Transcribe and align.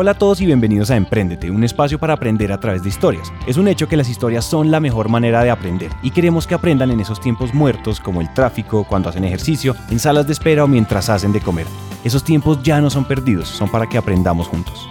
Hola 0.00 0.12
a 0.12 0.14
todos 0.14 0.40
y 0.40 0.46
bienvenidos 0.46 0.92
a 0.92 0.96
Emprendete, 0.96 1.50
un 1.50 1.64
espacio 1.64 1.98
para 1.98 2.14
aprender 2.14 2.52
a 2.52 2.60
través 2.60 2.84
de 2.84 2.88
historias. 2.88 3.32
Es 3.48 3.56
un 3.56 3.66
hecho 3.66 3.88
que 3.88 3.96
las 3.96 4.08
historias 4.08 4.44
son 4.44 4.70
la 4.70 4.78
mejor 4.78 5.08
manera 5.08 5.42
de 5.42 5.50
aprender 5.50 5.90
y 6.04 6.12
queremos 6.12 6.46
que 6.46 6.54
aprendan 6.54 6.92
en 6.92 7.00
esos 7.00 7.20
tiempos 7.20 7.52
muertos 7.52 7.98
como 7.98 8.20
el 8.20 8.32
tráfico, 8.32 8.84
cuando 8.84 9.08
hacen 9.08 9.24
ejercicio, 9.24 9.74
en 9.90 9.98
salas 9.98 10.28
de 10.28 10.34
espera 10.34 10.62
o 10.62 10.68
mientras 10.68 11.08
hacen 11.08 11.32
de 11.32 11.40
comer. 11.40 11.66
Esos 12.04 12.22
tiempos 12.22 12.62
ya 12.62 12.80
no 12.80 12.90
son 12.90 13.06
perdidos, 13.06 13.48
son 13.48 13.68
para 13.72 13.88
que 13.88 13.98
aprendamos 13.98 14.46
juntos. 14.46 14.88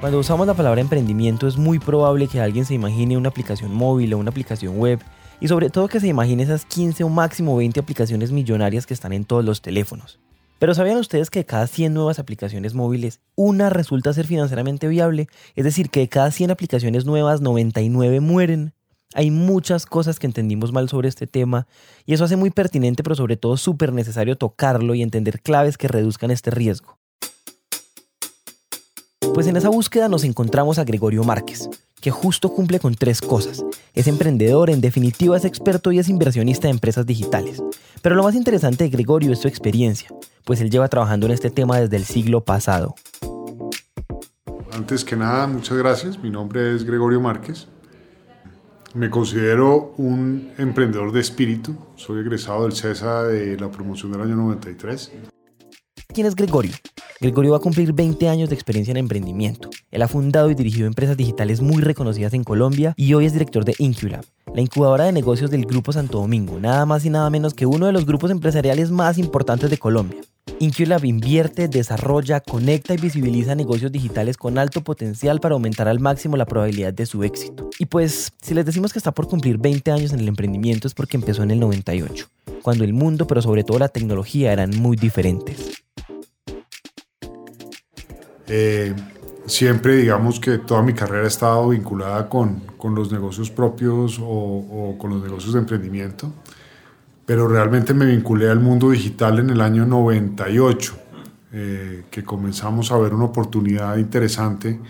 Cuando 0.00 0.20
usamos 0.20 0.46
la 0.46 0.54
palabra 0.54 0.80
emprendimiento 0.80 1.46
es 1.46 1.58
muy 1.58 1.78
probable 1.78 2.28
que 2.28 2.40
alguien 2.40 2.64
se 2.64 2.72
imagine 2.72 3.18
una 3.18 3.28
aplicación 3.28 3.74
móvil 3.74 4.14
o 4.14 4.18
una 4.18 4.30
aplicación 4.30 4.78
web 4.78 5.00
y 5.38 5.48
sobre 5.48 5.68
todo 5.68 5.88
que 5.88 6.00
se 6.00 6.08
imagine 6.08 6.44
esas 6.44 6.64
15 6.64 7.04
o 7.04 7.10
máximo 7.10 7.58
20 7.58 7.78
aplicaciones 7.78 8.32
millonarias 8.32 8.86
que 8.86 8.94
están 8.94 9.12
en 9.12 9.26
todos 9.26 9.44
los 9.44 9.60
teléfonos. 9.60 10.18
Pero 10.58 10.74
¿sabían 10.74 10.98
ustedes 10.98 11.30
que 11.30 11.40
de 11.40 11.44
cada 11.44 11.66
100 11.66 11.94
nuevas 11.94 12.18
aplicaciones 12.18 12.74
móviles, 12.74 13.20
una 13.36 13.70
resulta 13.70 14.12
ser 14.12 14.26
financieramente 14.26 14.88
viable? 14.88 15.28
Es 15.54 15.64
decir, 15.64 15.90
que 15.90 16.00
de 16.00 16.08
cada 16.08 16.30
100 16.30 16.50
aplicaciones 16.50 17.04
nuevas, 17.04 17.40
99 17.40 18.20
mueren. 18.20 18.72
Hay 19.14 19.30
muchas 19.30 19.86
cosas 19.86 20.18
que 20.18 20.26
entendimos 20.26 20.72
mal 20.72 20.88
sobre 20.88 21.08
este 21.08 21.26
tema 21.26 21.66
y 22.04 22.12
eso 22.12 22.24
hace 22.24 22.36
muy 22.36 22.50
pertinente, 22.50 23.02
pero 23.02 23.14
sobre 23.14 23.36
todo 23.36 23.56
súper 23.56 23.92
necesario 23.92 24.36
tocarlo 24.36 24.94
y 24.94 25.02
entender 25.02 25.40
claves 25.40 25.78
que 25.78 25.88
reduzcan 25.88 26.30
este 26.30 26.50
riesgo. 26.50 26.98
Pues 29.32 29.46
en 29.46 29.56
esa 29.56 29.68
búsqueda 29.68 30.08
nos 30.08 30.24
encontramos 30.24 30.78
a 30.78 30.84
Gregorio 30.84 31.22
Márquez, 31.22 31.70
que 32.00 32.10
justo 32.10 32.52
cumple 32.52 32.80
con 32.80 32.94
tres 32.96 33.20
cosas. 33.20 33.64
Es 33.94 34.08
emprendedor, 34.08 34.68
en 34.68 34.80
definitiva 34.80 35.36
es 35.36 35.44
experto 35.44 35.92
y 35.92 35.98
es 35.98 36.08
inversionista 36.08 36.66
de 36.66 36.72
empresas 36.72 37.06
digitales. 37.06 37.62
Pero 38.02 38.14
lo 38.14 38.24
más 38.24 38.34
interesante 38.34 38.84
de 38.84 38.90
Gregorio 38.90 39.32
es 39.32 39.38
su 39.38 39.48
experiencia, 39.48 40.08
pues 40.48 40.62
él 40.62 40.70
lleva 40.70 40.88
trabajando 40.88 41.26
en 41.26 41.32
este 41.32 41.50
tema 41.50 41.78
desde 41.78 41.96
el 41.96 42.06
siglo 42.06 42.42
pasado. 42.42 42.94
Antes 44.72 45.04
que 45.04 45.14
nada, 45.14 45.46
muchas 45.46 45.76
gracias. 45.76 46.22
Mi 46.22 46.30
nombre 46.30 46.74
es 46.74 46.84
Gregorio 46.84 47.20
Márquez. 47.20 47.68
Me 48.94 49.10
considero 49.10 49.92
un 49.98 50.50
emprendedor 50.56 51.12
de 51.12 51.20
espíritu. 51.20 51.76
Soy 51.96 52.20
egresado 52.20 52.62
del 52.62 52.72
CESA 52.72 53.24
de 53.24 53.60
la 53.60 53.70
promoción 53.70 54.10
del 54.10 54.22
año 54.22 54.36
93. 54.36 55.12
¿Quién 56.14 56.26
es 56.26 56.34
Gregorio? 56.34 56.72
Gregorio 57.20 57.50
va 57.50 57.58
a 57.58 57.60
cumplir 57.60 57.92
20 57.92 58.26
años 58.30 58.48
de 58.48 58.54
experiencia 58.54 58.92
en 58.92 58.96
emprendimiento. 58.96 59.68
Él 59.90 60.00
ha 60.00 60.08
fundado 60.08 60.50
y 60.50 60.54
dirigido 60.54 60.86
empresas 60.86 61.18
digitales 61.18 61.60
muy 61.60 61.82
reconocidas 61.82 62.32
en 62.32 62.44
Colombia 62.44 62.94
y 62.96 63.12
hoy 63.12 63.26
es 63.26 63.34
director 63.34 63.66
de 63.66 63.74
Inculab, 63.78 64.24
la 64.54 64.62
incubadora 64.62 65.04
de 65.04 65.12
negocios 65.12 65.50
del 65.50 65.66
Grupo 65.66 65.92
Santo 65.92 66.20
Domingo, 66.20 66.58
nada 66.58 66.86
más 66.86 67.04
y 67.04 67.10
nada 67.10 67.28
menos 67.28 67.52
que 67.52 67.66
uno 67.66 67.84
de 67.84 67.92
los 67.92 68.06
grupos 68.06 68.30
empresariales 68.30 68.90
más 68.90 69.18
importantes 69.18 69.68
de 69.68 69.76
Colombia. 69.76 70.22
Inculab 70.60 71.04
invierte, 71.04 71.68
desarrolla, 71.68 72.40
conecta 72.40 72.92
y 72.92 72.96
visibiliza 72.96 73.54
negocios 73.54 73.92
digitales 73.92 74.36
con 74.36 74.58
alto 74.58 74.82
potencial 74.82 75.38
para 75.38 75.54
aumentar 75.54 75.86
al 75.86 76.00
máximo 76.00 76.36
la 76.36 76.46
probabilidad 76.46 76.92
de 76.92 77.06
su 77.06 77.22
éxito. 77.22 77.70
Y 77.78 77.86
pues, 77.86 78.32
si 78.42 78.54
les 78.54 78.66
decimos 78.66 78.92
que 78.92 78.98
está 78.98 79.12
por 79.12 79.28
cumplir 79.28 79.58
20 79.58 79.92
años 79.92 80.12
en 80.12 80.18
el 80.18 80.26
emprendimiento 80.26 80.88
es 80.88 80.94
porque 80.94 81.16
empezó 81.16 81.44
en 81.44 81.52
el 81.52 81.60
98, 81.60 82.28
cuando 82.62 82.82
el 82.82 82.92
mundo, 82.92 83.28
pero 83.28 83.40
sobre 83.40 83.62
todo 83.62 83.78
la 83.78 83.88
tecnología, 83.88 84.52
eran 84.52 84.70
muy 84.70 84.96
diferentes. 84.96 85.80
Eh, 88.48 88.94
siempre 89.46 89.96
digamos 89.96 90.40
que 90.40 90.58
toda 90.58 90.82
mi 90.82 90.92
carrera 90.92 91.24
ha 91.24 91.28
estado 91.28 91.68
vinculada 91.68 92.28
con, 92.28 92.60
con 92.76 92.94
los 92.94 93.12
negocios 93.12 93.50
propios 93.50 94.18
o, 94.20 94.96
con 94.98 95.10
los 95.10 95.22
negocios 95.22 95.54
de 95.54 95.60
emprendimiento, 95.60 96.32
pero 97.28 97.46
realmente 97.46 97.92
me 97.92 98.06
vinculé 98.06 98.48
al 98.48 98.58
mundo 98.58 98.88
digital 98.88 99.38
en 99.38 99.50
el 99.50 99.60
año 99.60 99.84
98, 99.84 100.98
eh, 101.52 102.04
que 102.10 102.24
comenzamos 102.24 102.90
a 102.90 102.96
ver 102.96 103.12
una 103.12 103.26
oportunidad 103.26 103.98
interesante 103.98 104.80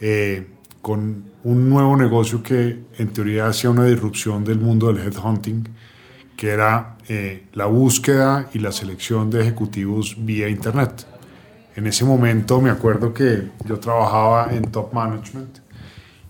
eh, 0.00 0.46
con 0.80 1.24
un 1.42 1.68
nuevo 1.68 1.96
negocio 1.96 2.44
que 2.44 2.84
en 2.96 3.08
teoría 3.08 3.48
hacía 3.48 3.70
una 3.70 3.86
disrupción 3.86 4.44
del 4.44 4.60
mundo 4.60 4.92
del 4.92 5.04
headhunting, 5.04 5.68
que 6.36 6.50
era 6.50 6.96
eh, 7.08 7.46
la 7.54 7.66
búsqueda 7.66 8.48
y 8.54 8.60
la 8.60 8.70
selección 8.70 9.28
de 9.28 9.40
ejecutivos 9.40 10.14
vía 10.16 10.48
Internet. 10.48 11.04
En 11.74 11.88
ese 11.88 12.04
momento 12.04 12.60
me 12.60 12.70
acuerdo 12.70 13.12
que 13.12 13.50
yo 13.66 13.80
trabajaba 13.80 14.54
en 14.54 14.70
top 14.70 14.92
management 14.92 15.58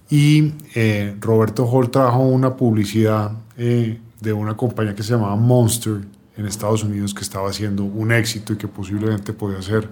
y 0.08 0.54
eh, 0.74 1.14
Roberto 1.20 1.66
Hall 1.66 1.90
trajo 1.90 2.20
una 2.20 2.56
publicidad 2.56 3.32
eh, 3.58 4.00
de 4.24 4.32
una 4.32 4.56
compañía 4.56 4.94
que 4.94 5.02
se 5.02 5.12
llamaba 5.12 5.36
Monster 5.36 6.00
en 6.36 6.46
Estados 6.46 6.82
Unidos 6.82 7.14
que 7.14 7.22
estaba 7.22 7.48
haciendo 7.48 7.84
un 7.84 8.10
éxito 8.10 8.54
y 8.54 8.56
que 8.56 8.66
posiblemente 8.66 9.32
podía 9.32 9.62
ser 9.62 9.88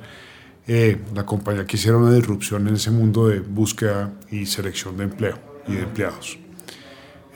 eh, 0.66 0.98
la 1.14 1.24
compañía 1.24 1.66
que 1.66 1.76
hiciera 1.76 1.98
una 1.98 2.12
disrupción 2.12 2.66
en 2.66 2.74
ese 2.74 2.90
mundo 2.90 3.28
de 3.28 3.40
búsqueda 3.40 4.10
y 4.30 4.46
selección 4.46 4.96
de 4.96 5.04
empleo 5.04 5.38
y 5.68 5.74
de 5.74 5.82
empleados. 5.82 6.38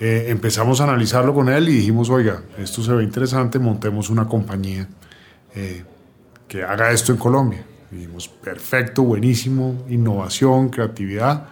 empezamos 0.00 0.80
a 0.80 0.84
analizarlo 0.84 1.32
con 1.32 1.48
él 1.48 1.68
y 1.68 1.72
dijimos, 1.72 2.10
oiga, 2.10 2.42
esto 2.58 2.82
se 2.82 2.92
ve 2.92 3.04
interesante, 3.04 3.58
montemos 3.58 4.10
una 4.10 4.26
compañía 4.26 4.88
que 6.48 6.62
haga 6.62 6.90
esto 6.90 7.12
en 7.12 7.18
Colombia. 7.18 7.64
Dijimos, 7.90 8.28
perfecto, 8.28 9.02
buenísimo, 9.02 9.84
innovación, 9.88 10.68
creatividad. 10.68 11.48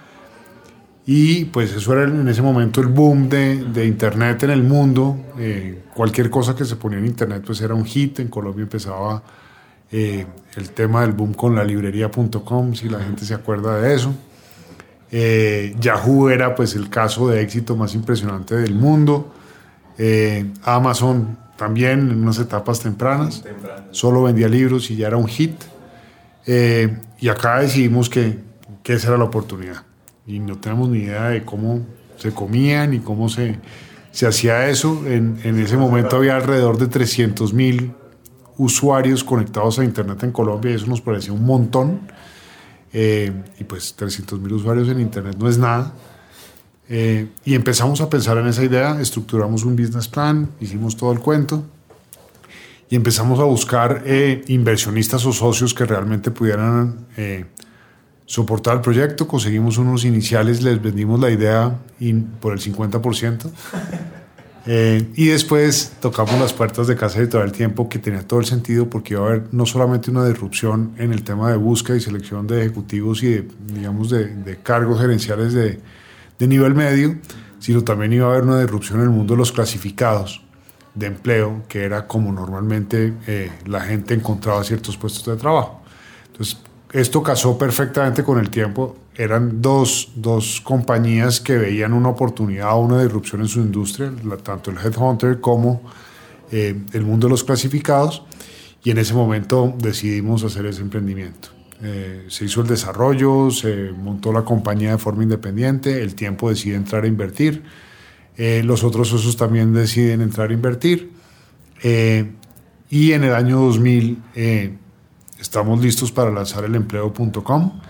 Y 1.06 1.44
pues 1.46 1.72
eso 1.72 1.92
era 1.92 2.04
en 2.04 2.26
ese 2.28 2.40
momento 2.40 2.80
el 2.80 2.86
boom 2.86 3.28
de, 3.28 3.56
de 3.56 3.86
Internet 3.86 4.44
en 4.44 4.50
el 4.50 4.62
mundo. 4.62 5.16
Eh, 5.38 5.82
cualquier 5.94 6.30
cosa 6.30 6.56
que 6.56 6.64
se 6.64 6.76
ponía 6.76 6.98
en 6.98 7.06
Internet 7.06 7.42
pues 7.44 7.60
era 7.60 7.74
un 7.74 7.84
hit. 7.84 8.20
En 8.20 8.28
Colombia 8.28 8.62
empezaba 8.62 9.22
eh, 9.92 10.24
el 10.56 10.70
tema 10.70 11.02
del 11.02 11.12
boom 11.12 11.34
con 11.34 11.54
la 11.54 11.62
librería.com, 11.62 12.74
si 12.74 12.88
la 12.88 13.00
gente 13.00 13.24
se 13.26 13.34
acuerda 13.34 13.80
de 13.80 13.94
eso. 13.94 14.14
Eh, 15.12 15.76
Yahoo 15.78 16.30
era 16.30 16.54
pues 16.54 16.74
el 16.74 16.88
caso 16.88 17.28
de 17.28 17.42
éxito 17.42 17.76
más 17.76 17.94
impresionante 17.94 18.56
del 18.56 18.74
mundo. 18.74 19.32
Amazon 20.64 21.38
también 21.56 22.10
en 22.10 22.22
unas 22.22 22.38
etapas 22.38 22.80
tempranas. 22.80 23.44
Solo 23.90 24.22
vendía 24.22 24.48
libros 24.48 24.90
y 24.90 24.96
ya 24.96 25.08
era 25.08 25.18
un 25.18 25.28
hit. 25.28 25.54
Y 26.46 27.28
acá 27.28 27.60
decidimos 27.60 28.08
que, 28.08 28.38
que, 28.82 28.94
esa 28.94 29.08
era 29.08 29.18
la 29.18 29.24
oportunidad. 29.24 29.84
Y 30.26 30.38
no 30.38 30.58
tenemos 30.58 30.88
ni 30.88 31.00
idea 31.00 31.28
de 31.28 31.44
cómo 31.44 31.82
se 32.16 32.32
comía 32.32 32.86
ni 32.86 33.00
cómo 33.00 33.28
se, 33.28 33.58
se 34.12 34.26
hacía 34.26 34.68
eso. 34.68 35.02
En, 35.06 35.38
en, 35.44 35.58
ese 35.58 35.76
momento 35.76 36.16
había 36.16 36.36
alrededor 36.36 36.78
de 36.78 36.86
300 36.86 37.52
mil 37.52 37.92
usuarios 38.56 39.24
conectados 39.24 39.78
a 39.78 39.84
Internet 39.84 40.22
en 40.22 40.32
Colombia 40.32 40.70
y 40.70 40.74
eso 40.74 40.86
nos 40.86 41.00
parecía 41.00 41.32
un 41.32 41.44
montón. 41.44 42.00
Eh, 42.92 43.32
y 43.58 43.64
pues 43.64 43.94
300 43.94 44.40
mil 44.40 44.52
usuarios 44.52 44.88
en 44.88 45.00
Internet 45.00 45.36
no 45.38 45.48
es 45.48 45.58
nada. 45.58 45.92
Eh, 46.88 47.28
y 47.44 47.54
empezamos 47.54 48.00
a 48.00 48.08
pensar 48.08 48.38
en 48.38 48.46
esa 48.46 48.62
idea, 48.62 49.00
estructuramos 49.00 49.64
un 49.64 49.74
business 49.74 50.06
plan, 50.06 50.50
hicimos 50.60 50.96
todo 50.96 51.12
el 51.12 51.18
cuento 51.18 51.64
y 52.90 52.96
empezamos 52.96 53.40
a 53.40 53.44
buscar 53.44 54.02
eh, 54.04 54.44
inversionistas 54.48 55.24
o 55.24 55.32
socios 55.32 55.72
que 55.72 55.86
realmente 55.86 56.30
pudieran 56.30 57.06
soportar 58.26 58.76
el 58.76 58.80
proyecto. 58.80 59.26
Conseguimos 59.26 59.78
unos 59.78 60.04
iniciales, 60.04 60.62
les 60.62 60.80
vendimos 60.80 61.20
la 61.20 61.30
idea 61.30 61.78
por 62.40 62.52
el 62.52 62.60
50%. 62.60 63.50
Eh, 64.66 65.10
y 65.14 65.26
después 65.26 65.92
tocamos 66.00 66.40
las 66.40 66.54
puertas 66.54 66.86
de 66.86 66.96
Casa 66.96 67.18
Editorial 67.18 67.52
Tiempo, 67.52 67.86
que 67.86 67.98
tenía 67.98 68.26
todo 68.26 68.40
el 68.40 68.46
sentido 68.46 68.88
porque 68.88 69.12
iba 69.12 69.22
a 69.22 69.26
haber 69.26 69.48
no 69.52 69.66
solamente 69.66 70.10
una 70.10 70.26
disrupción 70.26 70.94
en 70.96 71.12
el 71.12 71.22
tema 71.22 71.50
de 71.50 71.58
búsqueda 71.58 71.98
y 71.98 72.00
selección 72.00 72.46
de 72.46 72.62
ejecutivos 72.62 73.22
y 73.22 73.28
de, 73.28 73.48
digamos, 73.74 74.08
de, 74.08 74.28
de 74.34 74.56
cargos 74.62 74.98
gerenciales 74.98 75.52
de, 75.52 75.80
de 76.38 76.46
nivel 76.46 76.74
medio, 76.74 77.18
sino 77.58 77.84
también 77.84 78.14
iba 78.14 78.26
a 78.26 78.30
haber 78.30 78.44
una 78.44 78.60
disrupción 78.60 79.00
en 79.00 79.04
el 79.04 79.10
mundo 79.10 79.34
de 79.34 79.38
los 79.38 79.52
clasificados 79.52 80.42
de 80.94 81.06
empleo, 81.06 81.64
que 81.68 81.82
era 81.82 82.06
como 82.06 82.32
normalmente 82.32 83.14
eh, 83.26 83.50
la 83.66 83.80
gente 83.80 84.14
encontraba 84.14 84.62
ciertos 84.64 84.96
puestos 84.96 85.24
de 85.26 85.36
trabajo. 85.36 85.82
Entonces, 86.28 86.58
esto 86.94 87.24
casó 87.24 87.58
perfectamente 87.58 88.22
con 88.22 88.38
el 88.38 88.50
tiempo. 88.50 88.96
Eran 89.16 89.60
dos, 89.60 90.12
dos 90.14 90.60
compañías 90.60 91.40
que 91.40 91.56
veían 91.56 91.92
una 91.92 92.08
oportunidad 92.10 92.78
una 92.78 93.02
disrupción 93.02 93.40
en 93.40 93.48
su 93.48 93.60
industria, 93.60 94.12
tanto 94.44 94.70
el 94.70 94.78
Headhunter 94.78 95.40
como 95.40 95.82
eh, 96.52 96.80
el 96.92 97.02
mundo 97.02 97.26
de 97.26 97.32
los 97.32 97.42
clasificados, 97.42 98.22
y 98.84 98.92
en 98.92 98.98
ese 98.98 99.12
momento 99.12 99.74
decidimos 99.76 100.44
hacer 100.44 100.66
ese 100.66 100.82
emprendimiento. 100.82 101.48
Eh, 101.82 102.26
se 102.28 102.44
hizo 102.44 102.60
el 102.60 102.68
desarrollo, 102.68 103.50
se 103.50 103.90
montó 103.90 104.32
la 104.32 104.42
compañía 104.42 104.92
de 104.92 104.98
forma 104.98 105.24
independiente, 105.24 106.00
el 106.00 106.14
tiempo 106.14 106.48
decide 106.48 106.76
entrar 106.76 107.02
a 107.02 107.08
invertir 107.08 107.64
eh, 108.36 108.62
los 108.64 108.82
otros 108.82 109.08
socios 109.08 109.36
también 109.36 109.72
deciden 109.72 110.20
entrar 110.20 110.50
a 110.50 110.52
invertir. 110.52 111.12
Y 112.90 113.12
en 113.12 113.24
el 113.24 113.34
año 113.34 113.58
2000 113.58 114.22
eh, 114.36 114.74
estamos 115.44 115.78
listos 115.80 116.10
para 116.10 116.30
lanzar 116.30 116.64
el 116.64 116.74
empleo.com. 116.74 117.80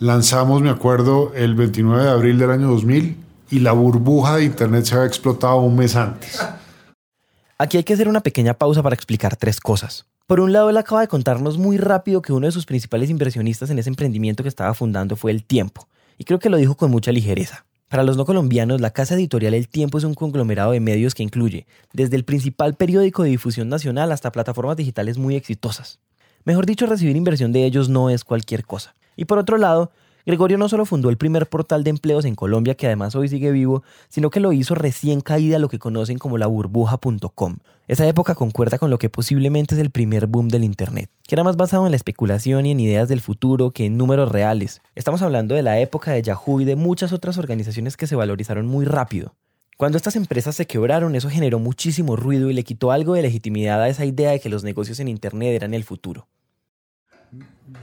Lanzamos, 0.00 0.60
me 0.60 0.68
acuerdo, 0.68 1.32
el 1.34 1.54
29 1.54 2.04
de 2.04 2.10
abril 2.10 2.38
del 2.38 2.50
año 2.50 2.68
2000 2.68 3.16
y 3.50 3.58
la 3.60 3.72
burbuja 3.72 4.36
de 4.36 4.44
Internet 4.44 4.84
se 4.84 4.94
había 4.94 5.06
explotado 5.06 5.56
un 5.56 5.76
mes 5.76 5.96
antes. 5.96 6.38
Aquí 7.58 7.78
hay 7.78 7.84
que 7.84 7.94
hacer 7.94 8.06
una 8.06 8.20
pequeña 8.20 8.54
pausa 8.54 8.82
para 8.82 8.94
explicar 8.94 9.34
tres 9.36 9.60
cosas. 9.60 10.06
Por 10.26 10.40
un 10.40 10.52
lado, 10.52 10.68
él 10.68 10.76
acaba 10.76 11.00
de 11.00 11.08
contarnos 11.08 11.56
muy 11.56 11.78
rápido 11.78 12.22
que 12.22 12.34
uno 12.34 12.46
de 12.46 12.52
sus 12.52 12.66
principales 12.66 13.08
inversionistas 13.08 13.70
en 13.70 13.78
ese 13.78 13.88
emprendimiento 13.88 14.42
que 14.42 14.48
estaba 14.50 14.74
fundando 14.74 15.16
fue 15.16 15.30
El 15.30 15.42
Tiempo, 15.44 15.88
y 16.18 16.24
creo 16.24 16.38
que 16.38 16.50
lo 16.50 16.58
dijo 16.58 16.76
con 16.76 16.90
mucha 16.90 17.12
ligereza. 17.12 17.64
Para 17.88 18.04
los 18.04 18.18
no 18.18 18.26
colombianos, 18.26 18.80
la 18.80 18.90
casa 18.90 19.14
editorial 19.14 19.54
El 19.54 19.68
Tiempo 19.68 19.96
es 19.96 20.04
un 20.04 20.14
conglomerado 20.14 20.72
de 20.72 20.80
medios 20.80 21.14
que 21.14 21.22
incluye 21.22 21.66
desde 21.94 22.16
el 22.16 22.24
principal 22.24 22.74
periódico 22.74 23.22
de 23.22 23.30
difusión 23.30 23.70
nacional 23.70 24.12
hasta 24.12 24.30
plataformas 24.30 24.76
digitales 24.76 25.18
muy 25.18 25.34
exitosas. 25.34 25.98
Mejor 26.44 26.66
dicho, 26.66 26.86
recibir 26.86 27.16
inversión 27.16 27.52
de 27.52 27.64
ellos 27.64 27.88
no 27.88 28.10
es 28.10 28.24
cualquier 28.24 28.64
cosa. 28.64 28.94
Y 29.16 29.26
por 29.26 29.38
otro 29.38 29.58
lado, 29.58 29.92
Gregorio 30.26 30.58
no 30.58 30.68
solo 30.68 30.86
fundó 30.86 31.10
el 31.10 31.16
primer 31.16 31.48
portal 31.48 31.82
de 31.82 31.90
empleos 31.90 32.24
en 32.24 32.34
Colombia, 32.34 32.74
que 32.74 32.86
además 32.86 33.14
hoy 33.14 33.28
sigue 33.28 33.50
vivo, 33.50 33.82
sino 34.08 34.30
que 34.30 34.40
lo 34.40 34.52
hizo 34.52 34.74
recién 34.74 35.20
caída 35.20 35.58
lo 35.58 35.68
que 35.68 35.78
conocen 35.78 36.18
como 36.18 36.38
la 36.38 36.46
burbuja.com. 36.46 37.56
Esa 37.88 38.06
época 38.06 38.34
concuerda 38.34 38.78
con 38.78 38.90
lo 38.90 38.98
que 38.98 39.10
posiblemente 39.10 39.74
es 39.74 39.80
el 39.80 39.90
primer 39.90 40.26
boom 40.26 40.48
del 40.48 40.64
Internet, 40.64 41.10
que 41.26 41.34
era 41.34 41.44
más 41.44 41.56
basado 41.56 41.86
en 41.86 41.92
la 41.92 41.96
especulación 41.96 42.64
y 42.66 42.70
en 42.70 42.80
ideas 42.80 43.08
del 43.08 43.20
futuro 43.20 43.70
que 43.70 43.86
en 43.86 43.96
números 43.96 44.30
reales. 44.30 44.82
Estamos 44.94 45.22
hablando 45.22 45.54
de 45.54 45.62
la 45.62 45.80
época 45.80 46.12
de 46.12 46.22
Yahoo 46.22 46.60
y 46.60 46.64
de 46.64 46.76
muchas 46.76 47.12
otras 47.12 47.36
organizaciones 47.36 47.96
que 47.96 48.06
se 48.06 48.16
valorizaron 48.16 48.66
muy 48.66 48.84
rápido. 48.84 49.34
Cuando 49.80 49.96
estas 49.96 50.14
empresas 50.14 50.54
se 50.54 50.66
quebraron, 50.66 51.14
eso 51.14 51.30
generó 51.30 51.58
muchísimo 51.58 52.14
ruido 52.14 52.50
y 52.50 52.52
le 52.52 52.64
quitó 52.64 52.92
algo 52.92 53.14
de 53.14 53.22
legitimidad 53.22 53.80
a 53.80 53.88
esa 53.88 54.04
idea 54.04 54.30
de 54.30 54.38
que 54.38 54.50
los 54.50 54.62
negocios 54.62 55.00
en 55.00 55.08
Internet 55.08 55.54
eran 55.54 55.72
el 55.72 55.84
futuro 55.84 56.28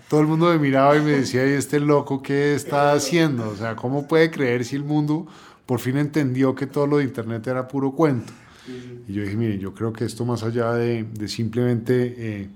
todo 0.08 0.20
el 0.20 0.28
mundo 0.28 0.48
me 0.52 0.60
miraba 0.60 0.96
y 0.96 1.02
me 1.02 1.12
decía, 1.12 1.48
¿y 1.48 1.54
este 1.54 1.80
loco 1.80 2.22
qué 2.22 2.54
está 2.54 2.92
haciendo? 2.94 3.50
O 3.50 3.56
sea, 3.56 3.76
¿cómo 3.76 4.08
puede 4.08 4.30
creer 4.30 4.64
si 4.64 4.76
el 4.76 4.84
mundo 4.84 5.26
por 5.66 5.80
fin 5.80 5.98
entendió 5.98 6.54
que 6.54 6.68
todo 6.68 6.86
lo 6.86 6.98
de 6.98 7.06
Internet 7.06 7.48
era 7.48 7.68
puro 7.68 7.92
cuento? 7.94 8.32
Y 9.08 9.14
yo 9.14 9.24
dije, 9.24 9.36
mire, 9.36 9.58
yo 9.58 9.74
creo 9.74 9.92
que 9.92 10.06
esto 10.06 10.24
más 10.24 10.44
allá 10.44 10.74
de, 10.74 11.08
simplemente 11.28 12.14
eh, 12.18 12.50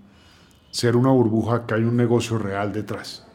ser 0.69 0.95
una 0.95 1.09
burbuja, 1.09 1.65
que 1.65 1.73
hay 1.73 1.83
un 1.83 1.97
negocio 1.97 2.37
real 2.37 2.73
detrás. 2.73 3.25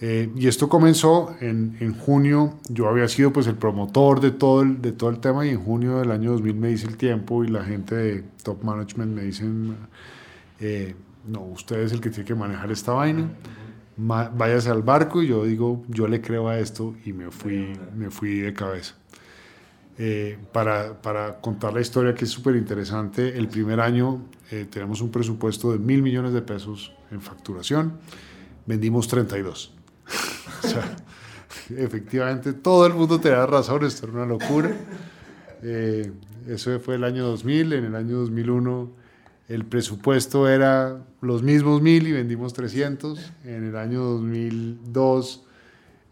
Eh, 0.00 0.30
y 0.36 0.46
esto 0.46 0.68
comenzó 0.68 1.34
en, 1.40 1.76
en, 1.80 1.92
junio, 1.92 2.60
yo 2.68 2.88
había 2.88 3.08
sido 3.08 3.32
pues 3.32 3.48
el 3.48 3.56
promotor 3.56 4.20
de 4.20 4.30
todo 4.30 4.62
el, 4.62 4.80
de 4.80 4.92
todo 4.92 5.10
el 5.10 5.18
tema 5.18 5.44
y 5.44 5.50
en 5.50 5.60
junio 5.60 5.98
del 5.98 6.12
año 6.12 6.32
2000 6.32 6.54
me 6.54 6.68
dice 6.68 6.86
el 6.86 6.96
tiempo 6.96 7.42
y 7.42 7.48
la 7.48 7.64
gente 7.64 7.96
de 7.96 8.24
top 8.44 8.62
management 8.62 9.12
me 9.12 9.22
dicen, 9.24 9.76
eh, 10.60 10.94
no, 11.26 11.42
usted 11.42 11.80
es 11.80 11.92
el 11.92 12.00
que 12.00 12.10
tiene 12.10 12.24
que 12.24 12.36
manejar 12.36 12.70
esta 12.70 12.92
vaina, 12.92 13.28
váyase 13.96 14.70
al 14.70 14.82
barco 14.82 15.20
y 15.20 15.26
yo 15.26 15.44
digo, 15.44 15.82
yo 15.88 16.06
le 16.06 16.20
creo 16.20 16.46
a 16.46 16.60
esto 16.60 16.94
y 17.04 17.12
me 17.12 17.32
fui, 17.32 17.76
me 17.96 18.10
fui 18.10 18.38
de 18.38 18.54
cabeza. 18.54 18.94
Eh, 20.00 20.38
para, 20.52 21.02
para, 21.02 21.40
contar 21.40 21.72
la 21.72 21.80
historia 21.80 22.14
que 22.14 22.24
es 22.24 22.30
súper 22.30 22.54
interesante, 22.54 23.36
el 23.36 23.48
primer 23.48 23.80
año 23.80 24.22
tenemos 24.70 25.00
un 25.00 25.10
presupuesto 25.10 25.72
de 25.72 25.80
mil 25.80 26.02
millones 26.02 26.32
de 26.32 26.40
pesos 26.40 26.94
en 27.10 27.20
facturación, 27.20 27.94
vendimos 28.64 29.08
32. 29.08 29.77
o 30.64 30.68
sea, 30.68 30.96
efectivamente 31.76 32.52
todo 32.52 32.86
el 32.86 32.94
mundo 32.94 33.20
tenía 33.20 33.46
razón, 33.46 33.84
esto 33.84 34.06
era 34.06 34.16
una 34.16 34.26
locura. 34.26 34.70
Eh, 35.62 36.12
eso 36.46 36.78
fue 36.80 36.94
el 36.94 37.04
año 37.04 37.26
2000, 37.26 37.72
en 37.72 37.84
el 37.84 37.94
año 37.94 38.18
2001 38.18 38.98
el 39.48 39.64
presupuesto 39.64 40.46
era 40.46 41.06
los 41.22 41.42
mismos 41.42 41.80
mil 41.80 42.06
y 42.06 42.12
vendimos 42.12 42.52
300. 42.52 43.32
En 43.44 43.64
el 43.64 43.76
año 43.76 44.02
2002 44.02 45.44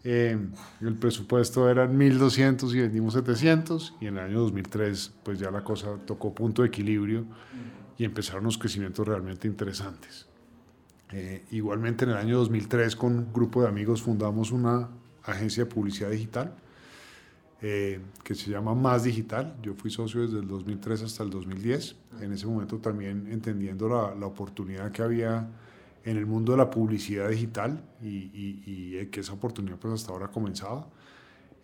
eh, 0.03 0.37
el 0.81 0.95
presupuesto 0.95 1.69
era 1.69 1.87
1200 1.87 2.73
y 2.73 2.81
vendimos 2.81 3.13
700. 3.13 3.93
Y 4.01 4.07
en 4.07 4.17
el 4.17 4.23
año 4.23 4.39
2003 4.41 5.13
pues 5.23 5.39
ya 5.39 5.51
la 5.51 5.63
cosa 5.63 5.97
tocó 6.05 6.33
punto 6.33 6.63
de 6.63 6.69
equilibrio 6.69 7.25
y 7.97 8.05
empezaron 8.05 8.43
los 8.43 8.57
crecimientos 8.57 9.07
realmente 9.07 9.47
interesantes. 9.47 10.26
Eh, 11.11 11.45
igualmente 11.51 12.05
en 12.05 12.11
el 12.11 12.17
año 12.17 12.37
2003 12.37 12.95
con 12.95 13.17
un 13.17 13.33
grupo 13.33 13.61
de 13.61 13.69
amigos 13.69 14.01
fundamos 14.01 14.51
una 14.51 14.89
agencia 15.23 15.63
de 15.63 15.69
publicidad 15.69 16.09
digital 16.09 16.53
eh, 17.61 18.01
que 18.23 18.35
se 18.35 18.51
llama 18.51 18.75
Más 18.75 19.03
Digital. 19.03 19.55
Yo 19.61 19.73
fui 19.73 19.89
socio 19.89 20.21
desde 20.21 20.39
el 20.39 20.47
2003 20.47 21.03
hasta 21.03 21.23
el 21.23 21.29
2010. 21.29 21.95
En 22.21 22.33
ese 22.33 22.45
momento 22.45 22.77
también 22.77 23.27
entendiendo 23.31 23.87
la, 23.89 24.13
la 24.13 24.25
oportunidad 24.27 24.91
que 24.91 25.01
había 25.01 25.47
en 26.07 26.15
el 26.15 26.25
mundo 26.25 26.53
de 26.53 26.57
la 26.59 26.69
publicidad 26.69 27.29
digital 27.29 27.83
y, 28.01 28.31
y, 28.33 29.05
que 29.07 29.19
esa 29.19 29.33
oportunidad 29.33 29.77
pues 29.77 29.93
hasta 29.93 30.13
ahora 30.13 30.29
comenzaba. 30.29 30.87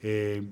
Eh, 0.02 0.44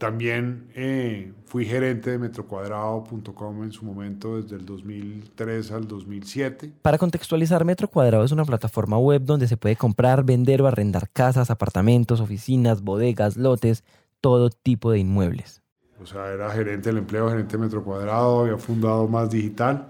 también 0.00 0.70
eh, 0.74 1.30
fui 1.44 1.66
gerente 1.66 2.10
de 2.10 2.18
metrocuadrado.com 2.18 3.64
en 3.64 3.70
su 3.70 3.84
momento 3.84 4.40
desde 4.40 4.56
el 4.56 4.64
2003 4.64 5.72
al 5.72 5.86
2007. 5.86 6.72
Para 6.80 6.96
contextualizar, 6.96 7.66
Metro 7.66 7.86
Cuadrado 7.86 8.24
es 8.24 8.32
una 8.32 8.46
plataforma 8.46 8.96
web 8.96 9.20
donde 9.22 9.46
se 9.46 9.58
puede 9.58 9.76
comprar, 9.76 10.24
vender 10.24 10.62
o 10.62 10.66
arrendar 10.66 11.10
casas, 11.10 11.50
apartamentos, 11.50 12.20
oficinas, 12.20 12.80
bodegas, 12.80 13.36
lotes, 13.36 13.84
todo 14.22 14.48
tipo 14.48 14.90
de 14.90 15.00
inmuebles. 15.00 15.60
O 16.02 16.06
sea, 16.06 16.32
era 16.32 16.50
gerente 16.50 16.88
del 16.88 16.96
empleo, 16.96 17.28
gerente 17.28 17.58
de 17.58 17.62
metro 17.62 17.84
cuadrado, 17.84 18.40
había 18.40 18.56
fundado 18.56 19.06
Más 19.06 19.28
Digital. 19.28 19.86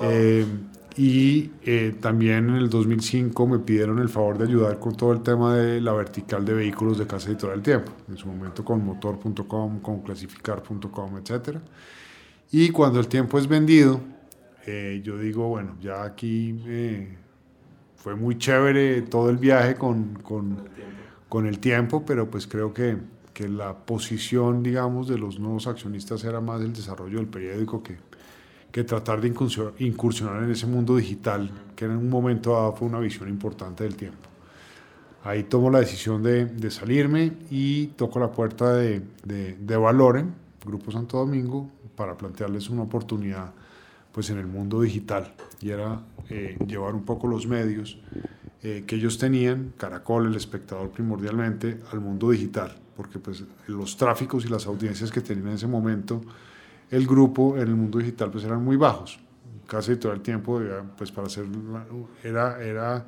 Eh, 0.00 0.46
y 0.96 1.50
eh, 1.62 1.94
también 2.00 2.48
en 2.48 2.56
el 2.56 2.70
2005 2.70 3.46
me 3.46 3.58
pidieron 3.58 3.98
el 3.98 4.08
favor 4.08 4.38
de 4.38 4.44
ayudar 4.44 4.78
con 4.78 4.96
todo 4.96 5.12
el 5.12 5.22
tema 5.22 5.54
de 5.54 5.80
la 5.80 5.92
vertical 5.92 6.44
de 6.44 6.54
vehículos 6.54 6.98
de 6.98 7.06
Casa 7.06 7.28
Editorial 7.28 7.62
Tiempo, 7.62 7.92
en 8.08 8.16
su 8.16 8.26
momento 8.26 8.64
con 8.64 8.84
motor.com, 8.84 9.80
con 9.80 10.00
clasificar.com, 10.00 11.18
etc. 11.18 11.58
Y 12.50 12.70
cuando 12.70 12.98
el 12.98 13.08
tiempo 13.08 13.38
es 13.38 13.46
vendido, 13.46 14.00
eh, 14.66 15.02
yo 15.04 15.18
digo, 15.18 15.48
bueno, 15.48 15.76
ya 15.80 16.02
aquí 16.02 16.58
fue 17.96 18.14
muy 18.14 18.38
chévere 18.38 19.02
todo 19.02 19.28
el 19.28 19.36
viaje 19.36 19.74
con, 19.74 20.14
con, 20.22 20.68
con 21.28 21.46
el 21.46 21.58
tiempo, 21.58 22.04
pero 22.06 22.30
pues 22.30 22.46
creo 22.46 22.72
que 22.72 22.96
que 23.36 23.50
la 23.50 23.74
posición, 23.74 24.62
digamos, 24.62 25.08
de 25.08 25.18
los 25.18 25.38
nuevos 25.38 25.66
accionistas 25.66 26.24
era 26.24 26.40
más 26.40 26.62
el 26.62 26.72
desarrollo 26.72 27.18
del 27.18 27.26
periódico 27.26 27.82
que, 27.82 27.98
que 28.76 28.84
tratar 28.84 29.22
de 29.22 29.28
incursionar 29.28 30.42
en 30.42 30.50
ese 30.50 30.66
mundo 30.66 30.96
digital, 30.96 31.50
que 31.74 31.86
en 31.86 31.92
un 31.92 32.10
momento 32.10 32.52
dado 32.52 32.74
fue 32.74 32.86
una 32.86 32.98
visión 32.98 33.26
importante 33.26 33.84
del 33.84 33.96
tiempo. 33.96 34.28
Ahí 35.24 35.44
tomo 35.44 35.70
la 35.70 35.78
decisión 35.78 36.22
de, 36.22 36.44
de 36.44 36.70
salirme 36.70 37.32
y 37.50 37.86
toco 37.96 38.20
la 38.20 38.30
puerta 38.30 38.74
de, 38.74 39.00
de, 39.24 39.54
de, 39.54 39.76
Valoren, 39.78 40.34
Grupo 40.62 40.92
Santo 40.92 41.16
Domingo, 41.16 41.70
para 41.96 42.18
plantearles 42.18 42.68
una 42.68 42.82
oportunidad 42.82 43.50
pues, 44.12 44.28
en 44.28 44.36
el 44.36 44.46
mundo 44.46 44.82
digital. 44.82 45.32
Y 45.62 45.70
era 45.70 46.02
eh, 46.28 46.58
llevar 46.66 46.94
un 46.94 47.06
poco 47.06 47.28
los 47.28 47.46
medios 47.46 47.98
eh, 48.62 48.84
que 48.86 48.96
ellos 48.96 49.16
tenían, 49.16 49.72
Caracol, 49.78 50.26
el 50.26 50.34
espectador 50.34 50.90
primordialmente, 50.90 51.78
al 51.92 52.00
mundo 52.00 52.30
digital 52.30 52.76
porque 52.94 53.18
pues, 53.18 53.44
los 53.66 53.96
tráficos 53.96 54.46
y 54.46 54.48
las 54.48 54.66
audiencias 54.66 55.10
que 55.10 55.20
tenía 55.20 55.44
en 55.44 55.54
ese 55.54 55.66
momento 55.66 56.22
el 56.90 57.06
grupo 57.06 57.56
en 57.56 57.68
el 57.68 57.74
mundo 57.74 57.98
digital 57.98 58.30
pues 58.30 58.44
eran 58.44 58.62
muy 58.64 58.76
bajos. 58.76 59.18
Casi 59.66 59.96
todo 59.96 60.12
el 60.12 60.20
tiempo, 60.20 60.60
pues 60.96 61.10
para 61.10 61.26
hacer, 61.26 61.44
era, 62.22 62.62
era 62.62 63.04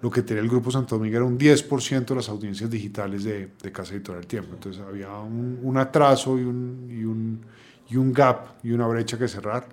lo 0.00 0.10
que 0.10 0.22
tenía 0.22 0.42
el 0.42 0.48
grupo 0.48 0.70
Santo 0.70 0.96
Domingo 0.96 1.16
era 1.16 1.24
un 1.24 1.38
10% 1.38 2.04
de 2.04 2.14
las 2.14 2.28
audiencias 2.28 2.70
digitales 2.70 3.24
de, 3.24 3.50
de 3.60 3.72
Casa 3.72 3.94
Editorial 3.94 4.26
Tiempo. 4.26 4.54
Entonces 4.54 4.82
había 4.86 5.10
un, 5.18 5.76
atraso 5.76 6.38
y 6.38 6.42
un, 6.42 7.40
y, 7.88 7.96
un, 7.96 8.12
gap 8.12 8.58
y 8.62 8.70
una 8.70 8.86
brecha 8.86 9.18
que 9.18 9.26
cerrar. 9.26 9.66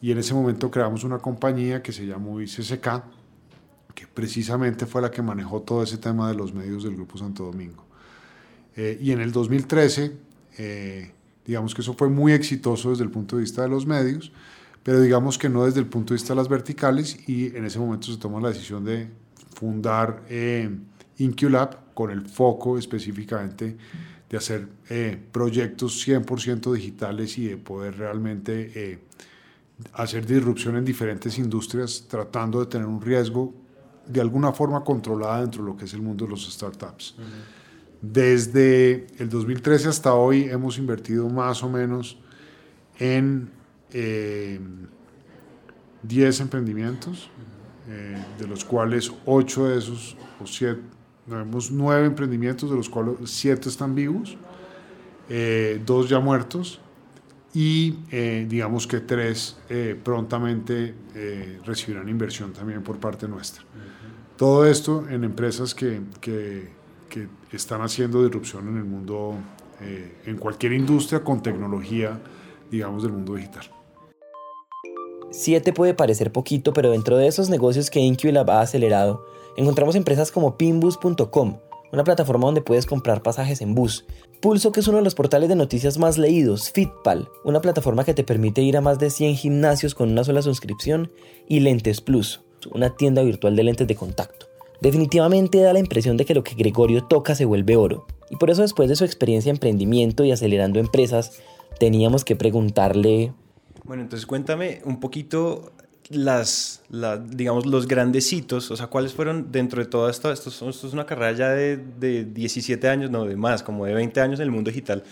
Y 0.00 0.12
en 0.12 0.18
ese 0.18 0.34
momento 0.34 0.70
creamos 0.70 1.02
una 1.02 1.18
compañía 1.18 1.82
que 1.82 1.92
se 1.92 2.06
llamó 2.06 2.40
ICSK, 2.40 3.02
que 3.94 4.06
precisamente 4.06 4.86
fue 4.86 5.02
la 5.02 5.10
que 5.10 5.22
manejó 5.22 5.62
todo 5.62 5.82
ese 5.82 5.98
tema 5.98 6.28
de 6.28 6.34
los 6.34 6.52
medios 6.52 6.84
del 6.84 6.94
Grupo 6.94 7.18
Santo 7.18 7.44
Domingo. 7.44 7.84
Eh, 8.76 8.98
y 9.00 9.10
en 9.12 9.20
el 9.20 9.32
2013, 9.32 10.12
eh, 10.58 11.12
digamos 11.48 11.74
que 11.74 11.80
eso 11.80 11.94
fue 11.94 12.08
muy 12.08 12.32
exitoso 12.32 12.90
desde 12.90 13.04
el 13.04 13.10
punto 13.10 13.36
de 13.36 13.42
vista 13.42 13.62
de 13.62 13.68
los 13.68 13.86
medios, 13.86 14.30
pero 14.82 15.00
digamos 15.00 15.38
que 15.38 15.48
no 15.48 15.64
desde 15.64 15.80
el 15.80 15.86
punto 15.86 16.12
de 16.12 16.18
vista 16.18 16.34
de 16.34 16.36
las 16.36 16.48
verticales 16.48 17.28
y 17.28 17.56
en 17.56 17.64
ese 17.64 17.78
momento 17.78 18.12
se 18.12 18.18
tomó 18.18 18.38
la 18.38 18.50
decisión 18.50 18.84
de 18.84 19.08
fundar 19.54 20.22
eh, 20.28 20.70
InQLab 21.16 21.94
con 21.94 22.10
el 22.10 22.28
foco 22.28 22.78
específicamente 22.78 23.76
de 24.28 24.36
hacer 24.36 24.68
eh, 24.90 25.18
proyectos 25.32 26.06
100% 26.06 26.72
digitales 26.72 27.38
y 27.38 27.46
de 27.46 27.56
poder 27.56 27.96
realmente 27.96 29.00
hacer 29.94 30.26
disrupción 30.26 30.76
en 30.76 30.84
diferentes 30.84 31.38
industrias 31.38 32.04
tratando 32.08 32.60
de 32.60 32.66
tener 32.66 32.86
un 32.86 33.00
riesgo 33.00 33.54
de 34.06 34.20
alguna 34.20 34.52
forma 34.52 34.82
controlada 34.84 35.40
dentro 35.40 35.62
de 35.62 35.70
lo 35.70 35.76
que 35.76 35.84
es 35.84 35.94
el 35.94 36.02
mundo 36.02 36.24
de 36.24 36.30
los 36.30 36.50
startups. 36.52 37.14
Desde 38.00 39.06
el 39.18 39.28
2013 39.28 39.88
hasta 39.88 40.14
hoy 40.14 40.44
hemos 40.44 40.78
invertido 40.78 41.28
más 41.28 41.62
o 41.62 41.68
menos 41.68 42.18
en 42.98 43.50
10 43.90 44.00
eh, 46.40 46.42
emprendimientos, 46.42 47.30
eh, 47.88 48.22
de 48.38 48.46
los 48.46 48.64
cuales 48.64 49.12
8 49.26 49.68
de 49.68 49.78
esos, 49.78 50.16
o 50.40 50.46
7, 50.46 50.80
tenemos 51.28 51.70
9 51.70 52.06
emprendimientos, 52.06 52.70
de 52.70 52.76
los 52.76 52.88
cuales 52.88 53.16
7 53.24 53.68
están 53.68 53.94
vivos, 53.94 54.30
2 54.30 54.38
eh, 55.30 55.80
ya 56.08 56.20
muertos, 56.20 56.80
y 57.54 58.00
eh, 58.10 58.46
digamos 58.48 58.86
que 58.86 59.00
tres 59.00 59.56
eh, 59.68 59.98
prontamente 60.02 60.94
eh, 61.14 61.60
recibirán 61.64 62.08
inversión 62.08 62.52
también 62.52 62.82
por 62.82 62.98
parte 62.98 63.26
nuestra. 63.26 63.64
Todo 64.36 64.66
esto 64.66 65.08
en 65.08 65.24
empresas 65.24 65.74
que, 65.74 66.00
que, 66.20 66.70
que, 67.08 67.28
están 67.52 67.80
haciendo 67.80 68.22
disrupción 68.22 68.68
en 68.68 68.76
el 68.76 68.84
mundo, 68.84 69.34
en 70.26 70.36
cualquier 70.36 70.72
industria 70.72 71.24
con 71.24 71.42
tecnología, 71.42 72.20
digamos, 72.70 73.02
del 73.02 73.12
mundo 73.12 73.34
digital. 73.34 73.64
Siete 75.30 75.74
puede 75.74 75.92
parecer 75.92 76.32
poquito, 76.32 76.72
pero 76.72 76.90
dentro 76.90 77.18
de 77.18 77.26
esos 77.26 77.50
negocios 77.50 77.90
que 77.90 78.00
InQlab 78.00 78.50
ha 78.50 78.62
acelerado, 78.62 79.26
encontramos 79.56 79.94
empresas 79.94 80.32
como 80.32 80.56
pinbus.com, 80.56 81.58
una 81.92 82.04
plataforma 82.04 82.46
donde 82.46 82.62
puedes 82.62 82.86
comprar 82.86 83.22
pasajes 83.22 83.60
en 83.60 83.74
bus. 83.74 84.06
Pulso, 84.40 84.72
que 84.72 84.80
es 84.80 84.88
uno 84.88 84.98
de 84.98 85.04
los 85.04 85.14
portales 85.14 85.48
de 85.50 85.56
noticias 85.56 85.98
más 85.98 86.16
leídos, 86.16 86.70
Fitpal, 86.70 87.28
una 87.44 87.60
plataforma 87.60 88.04
que 88.04 88.14
te 88.14 88.24
permite 88.24 88.62
ir 88.62 88.76
a 88.76 88.80
más 88.80 88.98
de 88.98 89.10
100 89.10 89.36
gimnasios 89.36 89.94
con 89.94 90.10
una 90.10 90.24
sola 90.24 90.40
suscripción, 90.40 91.10
y 91.46 91.60
Lentes 91.60 92.00
Plus, 92.00 92.40
una 92.72 92.96
tienda 92.96 93.22
virtual 93.22 93.54
de 93.54 93.64
lentes 93.64 93.86
de 93.86 93.96
contacto. 93.96 94.47
Definitivamente 94.80 95.60
da 95.60 95.72
la 95.72 95.78
impresión 95.80 96.16
de 96.16 96.24
que 96.24 96.34
lo 96.34 96.44
que 96.44 96.54
Gregorio 96.54 97.04
toca 97.04 97.34
se 97.34 97.44
vuelve 97.44 97.76
oro, 97.76 98.06
y 98.30 98.36
por 98.36 98.50
eso 98.50 98.62
después 98.62 98.88
de 98.88 98.96
su 98.96 99.04
experiencia 99.04 99.50
en 99.50 99.56
emprendimiento 99.56 100.24
y 100.24 100.32
acelerando 100.32 100.78
empresas, 100.78 101.40
teníamos 101.78 102.24
que 102.24 102.36
preguntarle... 102.36 103.32
Bueno, 103.84 104.02
entonces 104.02 104.26
cuéntame 104.26 104.80
un 104.84 105.00
poquito 105.00 105.72
las, 106.10 106.82
digamos, 107.30 107.66
los 107.66 107.86
grandes 107.88 108.32
hitos, 108.32 108.70
o 108.70 108.76
sea, 108.76 108.86
cuáles 108.86 109.12
fueron 109.12 109.50
dentro 109.50 109.82
de 109.82 109.88
todo 109.88 110.08
esto, 110.08 110.32
esto, 110.32 110.50
es 110.70 110.84
una 110.84 111.06
carrera 111.06 111.32
ya 111.32 111.50
de, 111.50 111.76
de 111.76 112.24
17 112.24 112.88
años, 112.88 113.10
no, 113.10 113.24
de 113.24 113.36
más, 113.36 113.62
como 113.62 113.84
de 113.84 113.94
20 113.94 114.20
años 114.20 114.40
en 114.40 114.44
el 114.44 114.50
mundo 114.50 114.70
digital. 114.70 115.02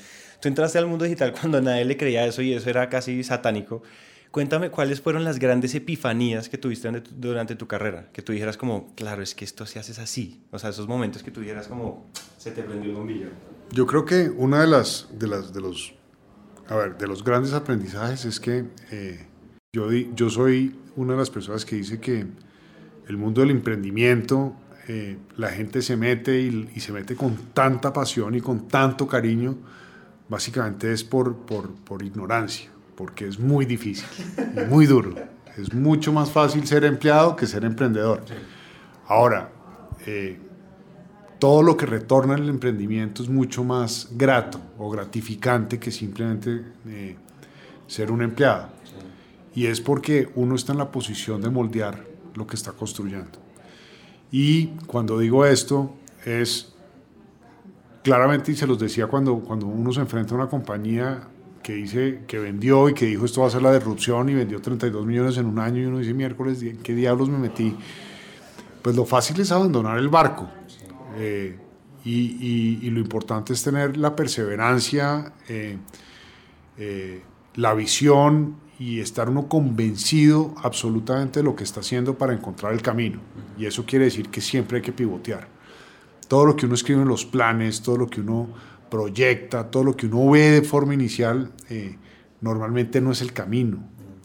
Tú 0.40 0.48
entraste 0.48 0.78
al 0.78 0.86
mundo 0.86 1.04
digital 1.04 1.32
cuando 1.40 1.60
nadie 1.60 1.84
le 1.84 1.96
creía 1.96 2.26
eso 2.26 2.42
y 2.42 2.52
eso 2.52 2.68
era 2.70 2.88
casi 2.88 3.22
satánico. 3.24 3.82
Cuéntame 4.36 4.68
cuáles 4.68 5.00
fueron 5.00 5.24
las 5.24 5.38
grandes 5.38 5.74
epifanías 5.74 6.50
que 6.50 6.58
tuviste 6.58 6.90
durante 7.14 7.56
tu 7.56 7.66
carrera, 7.66 8.10
que 8.12 8.20
tú 8.20 8.34
dijeras 8.34 8.58
como, 8.58 8.94
claro, 8.94 9.22
es 9.22 9.34
que 9.34 9.46
esto 9.46 9.64
se 9.64 9.78
hace 9.78 9.98
así, 9.98 10.44
o 10.50 10.58
sea, 10.58 10.68
esos 10.68 10.86
momentos 10.86 11.22
que 11.22 11.30
tú 11.30 11.40
dijeras 11.40 11.68
como, 11.68 12.10
se 12.36 12.50
te 12.50 12.62
prendió 12.62 12.90
el 12.90 12.96
bombillo. 12.98 13.28
Yo 13.72 13.86
creo 13.86 14.04
que 14.04 14.28
una 14.28 14.60
de 14.60 14.66
las, 14.66 15.08
de 15.18 15.26
las, 15.26 15.54
de 15.54 15.62
los, 15.62 15.94
a 16.68 16.76
ver, 16.76 16.98
de 16.98 17.06
los 17.06 17.24
grandes 17.24 17.54
aprendizajes 17.54 18.26
es 18.26 18.38
que 18.38 18.66
eh, 18.90 19.26
yo, 19.72 19.90
yo 19.90 20.28
soy 20.28 20.76
una 20.96 21.14
de 21.14 21.18
las 21.20 21.30
personas 21.30 21.64
que 21.64 21.76
dice 21.76 21.98
que 21.98 22.26
el 23.08 23.16
mundo 23.16 23.40
del 23.40 23.52
emprendimiento, 23.52 24.54
eh, 24.86 25.16
la 25.38 25.48
gente 25.48 25.80
se 25.80 25.96
mete 25.96 26.42
y, 26.42 26.78
se 26.78 26.92
mete 26.92 27.16
con 27.16 27.38
tanta 27.54 27.90
pasión 27.90 28.34
y 28.34 28.42
con 28.42 28.68
tanto 28.68 29.08
cariño, 29.08 29.56
básicamente 30.28 30.92
es 30.92 31.04
por, 31.04 31.46
por, 31.46 31.74
por 31.74 32.02
ignorancia, 32.02 32.68
porque 32.96 33.26
es 33.26 33.38
muy 33.38 33.64
difícil 33.66 34.06
y 34.56 34.60
muy 34.68 34.86
duro. 34.86 35.14
Es 35.56 35.72
mucho 35.72 36.12
más 36.12 36.30
fácil 36.30 36.66
ser 36.66 36.84
empleado 36.84 37.36
que 37.36 37.46
ser 37.46 37.64
emprendedor. 37.64 38.22
Ahora, 39.06 39.50
eh, 40.06 40.38
todo 41.38 41.62
lo 41.62 41.76
que 41.76 41.86
retorna 41.86 42.34
el 42.34 42.48
emprendimiento 42.48 43.22
es 43.22 43.28
mucho 43.28 43.62
más 43.64 44.08
grato 44.12 44.60
o 44.78 44.90
gratificante 44.90 45.78
que 45.78 45.90
simplemente 45.90 46.62
eh, 46.86 47.16
ser 47.86 48.10
un 48.10 48.22
empleado 48.22 48.76
y 49.56 49.66
es 49.66 49.80
porque 49.80 50.28
uno 50.34 50.54
está 50.54 50.72
en 50.72 50.78
la 50.78 50.92
posición 50.92 51.40
de 51.40 51.48
moldear 51.48 52.04
lo 52.34 52.46
que 52.46 52.54
está 52.54 52.72
construyendo. 52.72 53.38
Y 54.30 54.66
cuando 54.86 55.18
digo 55.18 55.46
esto 55.46 55.94
es 56.26 56.74
claramente, 58.04 58.52
y 58.52 58.54
se 58.54 58.66
los 58.66 58.78
decía 58.78 59.06
cuando, 59.06 59.38
cuando 59.40 59.66
uno 59.66 59.92
se 59.92 60.00
enfrenta 60.00 60.34
a 60.34 60.36
una 60.36 60.48
compañía 60.48 61.26
que 61.66 61.74
dice 61.74 62.20
que 62.28 62.38
vendió 62.38 62.88
y 62.88 62.94
que 62.94 63.06
dijo 63.06 63.24
esto 63.24 63.40
va 63.40 63.48
a 63.48 63.50
ser 63.50 63.60
la 63.60 63.74
disrupción 63.74 64.28
y 64.28 64.34
vendió 64.34 64.62
32 64.62 65.04
millones 65.04 65.36
en 65.36 65.46
un 65.46 65.58
año 65.58 65.82
y 65.82 65.86
uno 65.86 65.98
dice 65.98 66.14
miércoles, 66.14 66.64
¿qué 66.80 66.94
diablos 66.94 67.28
me 67.28 67.38
metí? 67.38 67.76
Pues 68.82 68.94
lo 68.94 69.04
fácil 69.04 69.40
es 69.40 69.50
abandonar 69.50 69.98
el 69.98 70.08
barco. 70.08 70.48
Eh, 71.16 71.58
y, 72.04 72.78
y, 72.86 72.90
lo 72.90 73.00
importante 73.00 73.52
es 73.52 73.64
tener 73.64 73.96
la 73.96 74.14
perseverancia, 74.14 75.32
eh, 75.48 75.76
eh, 76.78 77.22
la 77.56 77.74
visión 77.74 78.58
y 78.78 79.00
estar 79.00 79.28
uno 79.28 79.48
convencido 79.48 80.54
absolutamente 80.62 81.40
de 81.40 81.44
lo 81.44 81.56
que 81.56 81.64
está 81.64 81.80
haciendo 81.80 82.16
para 82.16 82.32
encontrar 82.32 82.74
el 82.74 82.82
camino. 82.82 83.18
Y 83.58 83.66
eso 83.66 83.84
quiere 83.84 84.04
decir 84.04 84.28
que 84.28 84.40
siempre 84.40 84.76
hay 84.76 84.82
que 84.84 84.92
pivotear. 84.92 85.48
Todo 86.28 86.46
lo 86.46 86.54
que 86.54 86.66
uno 86.66 86.76
escribe 86.76 87.02
en 87.02 87.08
los 87.08 87.24
planes, 87.24 87.82
todo 87.82 87.96
lo 87.96 88.06
que 88.06 88.20
uno 88.20 88.50
proyecta, 88.90 89.70
todo 89.70 89.84
lo 89.84 89.96
que 89.96 90.06
uno 90.06 90.30
ve 90.30 90.50
de 90.50 90.62
forma 90.62 90.94
inicial, 90.94 91.52
eh, 91.68 91.96
normalmente 92.40 93.00
no 93.00 93.12
es 93.12 93.22
el 93.22 93.32
camino. 93.32 93.78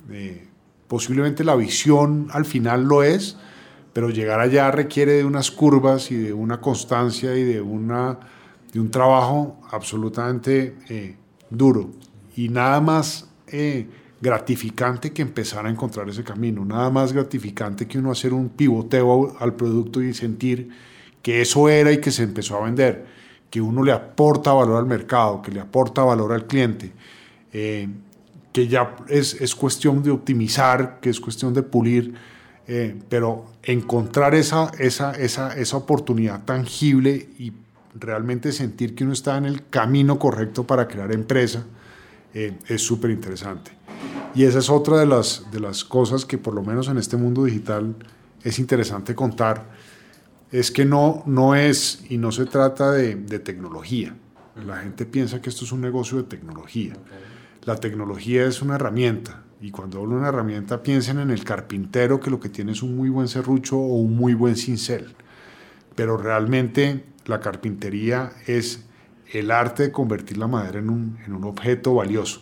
Eh, 0.09 0.47
posiblemente 0.87 1.43
la 1.43 1.55
visión 1.55 2.27
al 2.31 2.45
final 2.45 2.83
lo 2.83 3.03
es, 3.03 3.37
pero 3.93 4.09
llegar 4.09 4.39
allá 4.39 4.71
requiere 4.71 5.13
de 5.13 5.25
unas 5.25 5.51
curvas 5.51 6.11
y 6.11 6.15
de 6.15 6.33
una 6.33 6.61
constancia 6.61 7.35
y 7.35 7.43
de, 7.43 7.61
una, 7.61 8.19
de 8.71 8.79
un 8.79 8.89
trabajo 8.89 9.59
absolutamente 9.71 10.75
eh, 10.89 11.15
duro. 11.49 11.91
Y 12.35 12.49
nada 12.49 12.79
más 12.79 13.27
gratificante 14.21 15.11
que 15.11 15.21
empezar 15.21 15.65
a 15.65 15.69
encontrar 15.69 16.07
ese 16.07 16.23
camino, 16.23 16.63
nada 16.63 16.89
más 16.89 17.11
gratificante 17.11 17.87
que 17.87 17.97
uno 17.97 18.11
hacer 18.11 18.33
un 18.33 18.49
pivoteo 18.49 19.35
al 19.39 19.55
producto 19.55 20.01
y 20.01 20.13
sentir 20.13 20.69
que 21.21 21.41
eso 21.41 21.67
era 21.69 21.91
y 21.91 21.99
que 21.99 22.11
se 22.11 22.23
empezó 22.23 22.57
a 22.57 22.65
vender, 22.65 23.05
que 23.51 23.61
uno 23.61 23.83
le 23.83 23.91
aporta 23.91 24.53
valor 24.53 24.77
al 24.77 24.87
mercado, 24.87 25.41
que 25.41 25.51
le 25.51 25.59
aporta 25.59 26.03
valor 26.03 26.31
al 26.31 26.47
cliente, 26.47 26.91
eh, 27.53 27.87
que 28.51 28.67
ya 28.67 28.95
es, 29.07 29.39
es, 29.39 29.53
cuestión 29.53 30.01
de 30.01 30.09
optimizar, 30.09 30.99
que 31.01 31.09
es 31.09 31.19
cuestión 31.19 31.53
de 31.53 31.61
pulir, 31.61 32.15
eh, 32.67 32.97
pero 33.09 33.45
encontrar 33.61 34.33
esa, 34.33 34.71
esa, 34.79 35.11
esa, 35.11 35.53
esa 35.57 35.77
oportunidad 35.77 36.45
tangible 36.45 37.29
y 37.37 37.51
realmente 37.93 38.53
sentir 38.53 38.95
que 38.95 39.03
uno 39.03 39.13
está 39.13 39.37
en 39.37 39.45
el 39.45 39.67
camino 39.67 40.17
correcto 40.17 40.65
para 40.65 40.87
crear 40.87 41.11
empresa, 41.11 41.65
eh, 42.33 42.57
es 42.67 42.81
súper 42.81 43.11
interesante. 43.11 43.71
Y 44.33 44.45
esa 44.45 44.59
es 44.59 44.69
otra 44.69 44.97
de 44.97 45.05
las, 45.05 45.45
de 45.51 45.59
las 45.59 45.83
cosas 45.83 46.25
que 46.25 46.37
por 46.37 46.53
lo 46.53 46.63
menos 46.63 46.87
en 46.87 46.97
este 46.97 47.17
mundo 47.17 47.43
digital 47.43 47.95
es 48.43 48.59
interesante 48.59 49.13
contar, 49.13 49.65
es 50.51 50.71
que 50.71 50.85
no, 50.85 51.23
no 51.25 51.55
es 51.55 52.03
y 52.09 52.17
no 52.17 52.31
se 52.31 52.45
trata 52.45 52.91
de, 52.91 53.15
de 53.15 53.39
tecnología. 53.39 54.15
La 54.65 54.77
gente 54.77 55.05
piensa 55.05 55.41
que 55.41 55.49
esto 55.49 55.65
es 55.65 55.71
un 55.71 55.81
negocio 55.81 56.17
de 56.17 56.23
tecnología. 56.23 56.93
La 57.63 57.77
tecnología 57.77 58.45
es 58.45 58.61
una 58.61 58.75
herramienta 58.75 59.43
y 59.61 59.71
cuando 59.71 59.99
hablo 59.99 60.15
de 60.15 60.21
una 60.21 60.29
herramienta 60.29 60.81
piensen 60.81 61.19
en 61.19 61.29
el 61.29 61.43
carpintero 61.43 62.19
que 62.19 62.29
lo 62.29 62.39
que 62.39 62.49
tiene 62.49 62.71
es 62.71 62.81
un 62.81 62.97
muy 62.97 63.09
buen 63.09 63.27
serrucho 63.27 63.77
o 63.77 63.95
un 63.95 64.15
muy 64.15 64.33
buen 64.33 64.55
cincel. 64.55 65.13
Pero 65.95 66.17
realmente 66.17 67.05
la 67.25 67.39
carpintería 67.39 68.31
es 68.47 68.85
el 69.31 69.51
arte 69.51 69.83
de 69.83 69.91
convertir 69.91 70.37
la 70.37 70.47
madera 70.47 70.79
en 70.79 70.89
un, 70.89 71.17
en 71.25 71.33
un 71.33 71.43
objeto 71.45 71.95
valioso. 71.95 72.41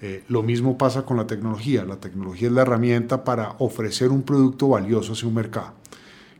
Eh, 0.00 0.24
lo 0.28 0.42
mismo 0.42 0.78
pasa 0.78 1.02
con 1.02 1.16
la 1.16 1.26
tecnología. 1.26 1.84
La 1.84 1.96
tecnología 1.96 2.48
es 2.48 2.54
la 2.54 2.62
herramienta 2.62 3.24
para 3.24 3.56
ofrecer 3.58 4.10
un 4.10 4.22
producto 4.22 4.68
valioso 4.68 5.12
hacia 5.12 5.28
un 5.28 5.34
mercado, 5.34 5.74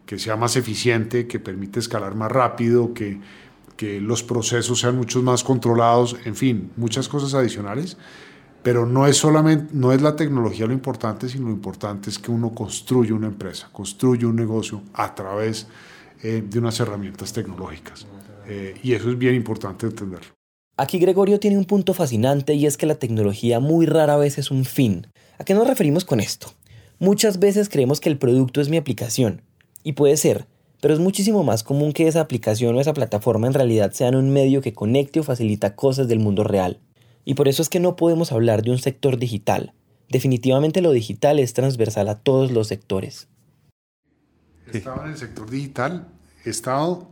que 0.08 0.18
sea 0.18 0.36
más 0.36 0.56
eficiente, 0.56 1.26
que 1.26 1.38
permite 1.38 1.80
escalar 1.80 2.14
más 2.14 2.32
rápido, 2.32 2.94
que, 2.94 3.20
que 3.76 4.00
los 4.00 4.22
procesos 4.22 4.80
sean 4.80 4.96
mucho 4.96 5.22
más 5.22 5.44
controlados, 5.44 6.16
en 6.24 6.34
fin, 6.34 6.70
muchas 6.78 7.08
cosas 7.08 7.34
adicionales. 7.34 7.98
Pero 8.62 8.86
no 8.86 9.06
es 9.06 9.18
solamente, 9.18 9.66
no 9.74 9.92
es 9.92 10.00
la 10.00 10.16
tecnología 10.16 10.64
lo 10.64 10.72
importante, 10.72 11.28
sino 11.28 11.48
lo 11.48 11.52
importante 11.52 12.08
es 12.08 12.18
que 12.18 12.30
uno 12.30 12.54
construye 12.54 13.12
una 13.12 13.26
empresa, 13.26 13.68
construye 13.70 14.24
un 14.24 14.34
negocio 14.34 14.80
a 14.94 15.14
través 15.14 15.66
eh, 16.22 16.42
de 16.42 16.58
unas 16.58 16.80
herramientas 16.80 17.34
tecnológicas. 17.34 18.06
Eh, 18.46 18.80
y 18.82 18.94
eso 18.94 19.10
es 19.10 19.18
bien 19.18 19.34
importante 19.34 19.84
entenderlo. 19.84 20.32
Aquí 20.78 20.98
Gregorio 20.98 21.38
tiene 21.38 21.58
un 21.58 21.66
punto 21.66 21.92
fascinante 21.92 22.54
y 22.54 22.64
es 22.64 22.78
que 22.78 22.86
la 22.86 22.94
tecnología 22.94 23.60
muy 23.60 23.84
rara 23.84 24.16
vez 24.16 24.38
es 24.38 24.50
un 24.50 24.64
fin. 24.64 25.06
¿A 25.38 25.44
qué 25.44 25.52
nos 25.52 25.68
referimos 25.68 26.06
con 26.06 26.18
esto? 26.18 26.54
Muchas 26.98 27.38
veces 27.38 27.68
creemos 27.68 28.00
que 28.00 28.08
el 28.08 28.16
producto 28.16 28.62
es 28.62 28.70
mi 28.70 28.78
aplicación, 28.78 29.42
y 29.88 29.92
puede 29.92 30.18
ser, 30.18 30.46
pero 30.82 30.92
es 30.92 31.00
muchísimo 31.00 31.44
más 31.44 31.64
común 31.64 31.94
que 31.94 32.08
esa 32.08 32.20
aplicación 32.20 32.76
o 32.76 32.80
esa 32.82 32.92
plataforma 32.92 33.46
en 33.46 33.54
realidad 33.54 33.92
sean 33.92 34.16
un 34.16 34.30
medio 34.30 34.60
que 34.60 34.74
conecte 34.74 35.18
o 35.18 35.22
facilita 35.22 35.76
cosas 35.76 36.08
del 36.08 36.18
mundo 36.18 36.44
real. 36.44 36.78
Y 37.24 37.36
por 37.36 37.48
eso 37.48 37.62
es 37.62 37.70
que 37.70 37.80
no 37.80 37.96
podemos 37.96 38.30
hablar 38.30 38.60
de 38.60 38.70
un 38.70 38.78
sector 38.78 39.16
digital. 39.16 39.72
Definitivamente 40.10 40.82
lo 40.82 40.92
digital 40.92 41.38
es 41.38 41.54
transversal 41.54 42.10
a 42.10 42.18
todos 42.18 42.52
los 42.52 42.68
sectores. 42.68 43.28
He 44.70 44.76
estado 44.76 45.04
en 45.04 45.12
el 45.12 45.16
sector 45.16 45.48
digital, 45.48 46.06
he 46.44 46.50
estado 46.50 47.08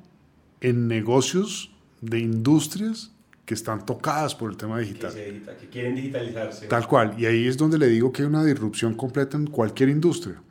en 0.60 0.86
negocios 0.86 1.72
de 2.02 2.18
industrias 2.18 3.10
que 3.46 3.54
están 3.54 3.86
tocadas 3.86 4.34
por 4.34 4.50
el 4.50 4.58
tema 4.58 4.78
digital. 4.80 5.14
Que, 5.14 5.68
quieren 5.72 5.94
digitalizarse. 5.94 6.66
Tal 6.66 6.86
cual. 6.86 7.14
Y 7.16 7.24
ahí 7.24 7.46
es 7.46 7.56
donde 7.56 7.78
le 7.78 7.86
digo 7.86 8.12
que 8.12 8.20
hay 8.20 8.28
una 8.28 8.44
disrupción 8.44 8.92
completa 8.92 9.38
en 9.38 9.46
cualquier 9.46 9.88
industria. 9.88 10.42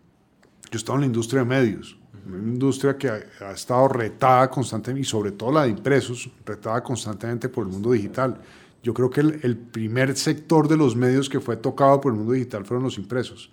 Yo 0.71 0.71
he 0.73 0.77
estado 0.77 0.95
en 0.95 1.01
la 1.01 1.05
industria 1.05 1.41
de 1.41 1.45
medios, 1.45 1.99
una 2.25 2.37
industria 2.37 2.97
que 2.97 3.09
ha, 3.09 3.51
estado 3.51 3.87
retada 3.87 4.49
constantemente, 4.49 5.01
y 5.01 5.09
sobre 5.09 5.31
todo 5.31 5.51
la 5.51 5.63
de 5.63 5.69
impresos, 5.69 6.29
retada 6.45 6.81
constantemente 6.81 7.49
por 7.49 7.65
el 7.65 7.71
mundo 7.71 7.91
digital. 7.91 8.39
yo 8.81 8.93
creo 8.93 9.09
que 9.09 9.21
el, 9.21 9.57
primer 9.57 10.15
sector 10.15 10.67
de 10.67 10.77
los 10.77 10.95
medios 10.95 11.29
que 11.29 11.39
fue 11.39 11.57
tocado 11.57 12.01
por 12.01 12.11
el 12.11 12.17
mundo 12.17 12.33
digital 12.33 12.65
fueron 12.65 12.83
los 12.83 12.97
impresos, 12.97 13.51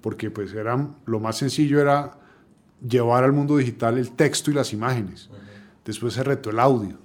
porque 0.00 0.30
pues 0.30 0.52
eran, 0.52 0.96
lo 1.06 1.20
más 1.20 1.36
sencillo 1.38 1.80
era 1.80 2.18
llevar 2.86 3.24
al 3.24 3.32
mundo 3.32 3.56
digital 3.56 3.98
el 3.98 4.12
texto 4.12 4.50
y 4.50 4.54
las 4.54 4.72
imágenes. 4.72 5.30
Después 5.84 6.14
se 6.14 6.22
retó 6.22 6.50
el 6.50 6.60
audio. 6.60 6.96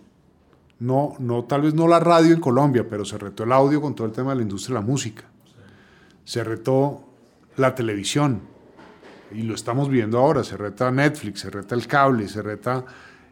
No, 0.79 1.15
no, 1.19 1.43
tal 1.45 1.61
vez 1.61 1.73
no 1.73 1.87
la 1.87 1.99
radio 1.99 2.33
en 2.33 2.39
Colombia, 2.39 2.87
pero 2.87 3.03
se 3.05 3.17
retó 3.17 3.43
el 3.43 3.51
audio 3.51 3.81
con 3.81 3.95
todo 3.95 4.05
el 4.05 4.13
tema 4.13 4.31
de 4.31 4.37
la 4.37 4.41
industria 4.43 4.75
de 4.75 4.81
la 4.81 4.87
música. 4.87 5.23
Se 6.23 6.43
retó 6.43 7.03
la 7.55 7.73
televisión, 7.73 8.41
y 9.31 9.41
lo 9.43 9.55
estamos 9.55 9.89
viendo 9.89 10.17
ahora, 10.17 10.43
se 10.43 10.57
reta 10.57 10.91
Netflix, 10.91 11.41
se 11.41 11.49
reta 11.49 11.75
el 11.75 11.87
cable, 11.87 12.27
se 12.27 12.41
reta 12.41 12.85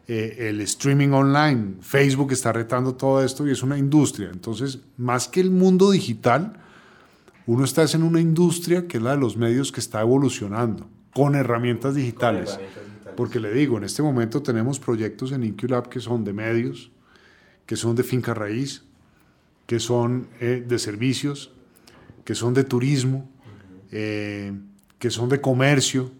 eh, 0.08 0.48
el 0.48 0.60
streaming 0.60 1.08
online, 1.08 1.74
Facebook 1.80 2.32
está 2.32 2.52
retando 2.52 2.94
todo 2.94 3.24
esto 3.24 3.46
y 3.46 3.50
es 3.50 3.62
una 3.62 3.76
industria. 3.76 4.30
Entonces, 4.32 4.80
más 4.96 5.28
que 5.28 5.40
el 5.40 5.50
mundo 5.50 5.90
digital, 5.90 6.60
uno 7.46 7.64
está 7.64 7.84
en 7.92 8.02
una 8.02 8.20
industria 8.20 8.86
que 8.86 8.98
es 8.98 9.02
la 9.02 9.12
de 9.12 9.18
los 9.18 9.36
medios 9.36 9.72
que 9.72 9.80
está 9.80 10.00
evolucionando 10.00 10.88
con 11.12 11.34
herramientas 11.34 11.94
digitales. 11.94 12.58
Porque 13.16 13.40
le 13.40 13.52
digo, 13.52 13.78
en 13.78 13.84
este 13.84 14.02
momento 14.02 14.42
tenemos 14.42 14.78
proyectos 14.78 15.32
en 15.32 15.42
Inculab 15.42 15.88
que 15.88 16.00
son 16.00 16.24
de 16.24 16.32
medios, 16.32 16.90
que 17.64 17.76
son 17.76 17.96
de 17.96 18.02
finca 18.02 18.34
raíz, 18.34 18.84
que 19.66 19.80
son 19.80 20.28
eh, 20.40 20.64
de 20.66 20.78
servicios, 20.78 21.52
que 22.24 22.34
son 22.34 22.54
de 22.54 22.64
turismo, 22.64 23.28
eh, 23.90 24.52
que 25.06 25.10
son 25.12 25.28
de 25.28 25.40
comercio, 25.40 26.10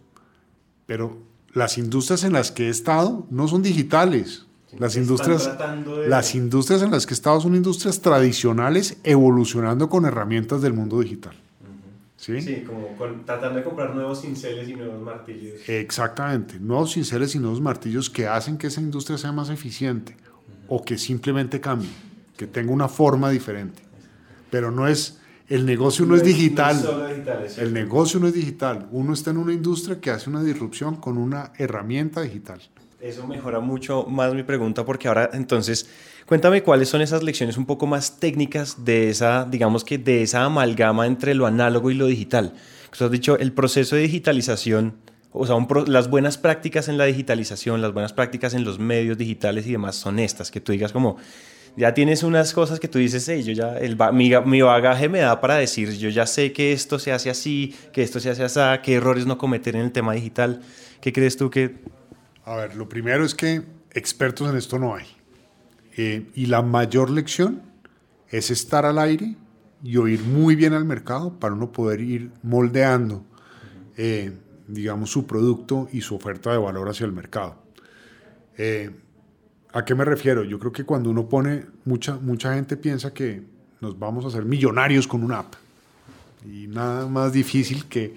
pero 0.87 1.19
las 1.53 1.77
industrias 1.77 2.23
en 2.23 2.33
las 2.33 2.53
que 2.53 2.69
he 2.69 2.69
estado 2.69 3.27
no 3.31 3.49
son 3.49 3.61
digitales. 3.61 4.47
Las 4.79 4.95
industrias, 4.95 5.51
las 6.07 6.37
industrias 6.37 6.83
en 6.83 6.93
las 6.93 7.05
que 7.05 7.13
he 7.13 7.17
estado 7.17 7.41
son 7.41 7.57
industrias 7.57 8.01
tradicionales 8.01 8.99
evolucionando 9.03 9.89
con 9.89 10.05
herramientas 10.05 10.63
del 10.63 10.73
mundo 10.73 11.01
digital. 11.01 11.35
¿Sí? 12.17 12.65
como 12.65 12.95
tratando 13.25 13.59
de 13.59 13.65
comprar 13.65 13.93
nuevos 13.93 14.21
cinceles 14.21 14.69
y 14.69 14.75
nuevos 14.77 15.03
martillos. 15.03 15.69
Exactamente, 15.69 16.61
nuevos 16.61 16.93
cinceles 16.93 17.35
y 17.35 17.41
nuevos 17.41 17.61
martillos 17.61 18.09
que 18.09 18.29
hacen 18.29 18.57
que 18.57 18.69
esa 18.69 18.81
industria 18.81 19.19
sea 19.19 19.33
más 19.33 19.51
eficiente 19.51 20.17
o 20.69 20.85
que 20.85 20.97
simplemente 20.97 21.61
cambie, 21.61 21.91
que 22.37 22.47
tenga 22.47 22.71
una 22.71 22.87
forma 22.87 23.31
diferente. 23.31 23.83
Pero 24.49 24.71
no 24.71 24.87
es, 24.87 25.19
el 25.49 25.67
negocio 25.67 26.07
no, 26.07 26.17
es 26.17 26.25
digital. 26.25 26.77
el 27.59 27.73
negocio 27.73 28.19
no 28.21 28.29
es 28.29 28.35
digital. 28.35 28.89
Uno 28.91 29.15
está 29.15 29.31
en 29.31 29.39
una 29.39 29.53
industria 29.53 30.01
que 30.01 30.11
hace 30.11 30.29
una 30.29 30.43
disrupción 30.43 30.97
con 30.97 31.19
una 31.19 31.53
herramienta 31.59 32.23
digital. 32.23 32.61
Eso 33.01 33.27
mejora 33.27 33.61
mucho 33.61 34.05
más 34.05 34.35
mi 34.35 34.43
pregunta 34.43 34.85
porque 34.85 35.07
ahora 35.09 35.31
entonces 35.33 35.89
Cuéntame 36.27 36.65
cuáles 36.65 36.89
son 36.89 37.03
esas 37.03 37.23
lecciones 37.23 37.57
un 37.57 37.67
poco 37.67 37.87
más 37.87 38.19
técnicas 38.19 38.85
de 38.85 39.11
esa, 39.11 39.45
digamos 39.49 39.85
que 39.85 39.97
de 39.97 40.25
esa 40.25 40.43
amalgama 40.43 41.07
entre 41.07 41.37
lo 41.37 41.47
análogo 41.47 41.89
y 41.93 41.95
lo 41.95 42.07
digital. 42.07 42.53
Tú 42.99 43.05
has 43.05 43.13
dicho 43.13 43.39
el 43.39 43.53
proceso 43.53 43.95
de 43.95 44.03
digitalización, 44.03 44.97
o 45.31 45.47
sea, 45.47 45.55
las 45.87 46.11
buenas 46.11 46.37
prácticas 46.37 46.89
en 46.89 46.99
la 46.99 47.05
digitalización, 47.05 47.81
las 47.81 47.93
buenas 47.93 48.13
prácticas 48.13 48.55
en 48.55 48.65
los 48.65 48.81
medios 48.81 49.17
digitales 49.17 49.69
y 49.69 49.73
demás 49.73 49.95
son 49.95 50.19
estas, 50.19 50.51
que 50.51 50.61
tú 50.61 50.73
digas 50.73 50.91
como, 50.91 51.17
ya 51.77 51.93
tienes 51.93 52.23
unas 52.23 52.53
cosas 52.53 52.81
que 52.81 52.89
tú 52.89 52.99
dices, 52.99 53.29
hey, 53.29 53.43
yo 53.43 53.53
ya, 53.53 53.77
el, 53.79 53.97
mi, 54.13 54.33
mi, 54.45 54.63
bagaje 54.63 55.09
me 55.09 55.21
da 55.21 55.41
para 55.41 55.57
decir, 55.57 55.93
yo 55.93 56.09
ya 56.09 56.27
sé 56.27 56.53
que 56.53 56.73
esto 56.73 56.99
se 56.99 57.13
hace 57.13 57.29
así, 57.29 57.75
que 57.93 58.03
esto 58.03 58.19
se 58.19 58.31
hace 58.31 58.45
así, 58.45 58.61
qué 58.83 58.95
errores 58.95 59.27
no 59.27 59.37
cometer 59.37 59.77
en 59.77 59.83
el 59.83 59.93
tema 59.93 60.15
digital. 60.15 60.63
¿Qué 61.01 61.13
crees 61.13 61.37
tú 61.37 61.51
que...? 61.51 61.77
A 62.45 62.57
ver, 62.57 62.77
lo 62.77 62.89
primero 62.89 63.25
es 63.25 63.35
que 63.35 63.63
expertos 63.93 64.49
en 64.49 64.57
esto 64.57 64.79
no 64.79 64.95
hay. 64.95 65.07
Eh, 65.97 66.31
y 66.35 66.47
la 66.47 66.63
mayor 66.63 67.11
lección 67.11 67.63
es 68.29 68.51
estar 68.51 68.87
al 68.87 68.99
aire 68.99 69.37
y 69.83 69.97
oír 69.99 70.23
muy 70.23 70.57
bien 70.57 70.73
al 70.73 70.85
mercado 70.85 71.39
para 71.39 71.55
uno 71.55 71.73
poder 71.73 72.01
ir 72.01 72.31
moldeando, 72.43 73.25
eh, 73.97 74.33
digamos, 74.69 75.11
su 75.11 75.27
producto 75.27 75.89
y 75.93 76.01
su 76.01 76.15
oferta 76.15 76.53
de 76.53 76.59
valor 76.59 76.89
hacia 76.89 77.07
el 77.07 77.13
mercado. 77.13 77.63
Eh, 78.59 78.91
¿A 79.77 79.85
qué 79.85 79.95
me 79.95 80.07
refiero? 80.07 80.43
Yo 80.43 80.59
creo 80.59 80.73
que 80.73 80.85
cuando 80.85 81.11
uno 81.11 81.29
pone, 81.29 81.67
mucha, 81.85 82.17
mucha 82.17 82.55
gente 82.55 82.79
piensa 82.79 83.13
que 83.13 83.43
nos 83.83 83.99
vamos 83.99 84.25
a 84.25 84.29
hacer 84.29 84.47
millonarios 84.47 85.07
con 85.07 85.23
una 85.23 85.41
app. 85.41 85.53
Y 86.47 86.67
nada 86.67 87.07
más 87.09 87.35
difícil 87.35 87.85
que 87.85 88.15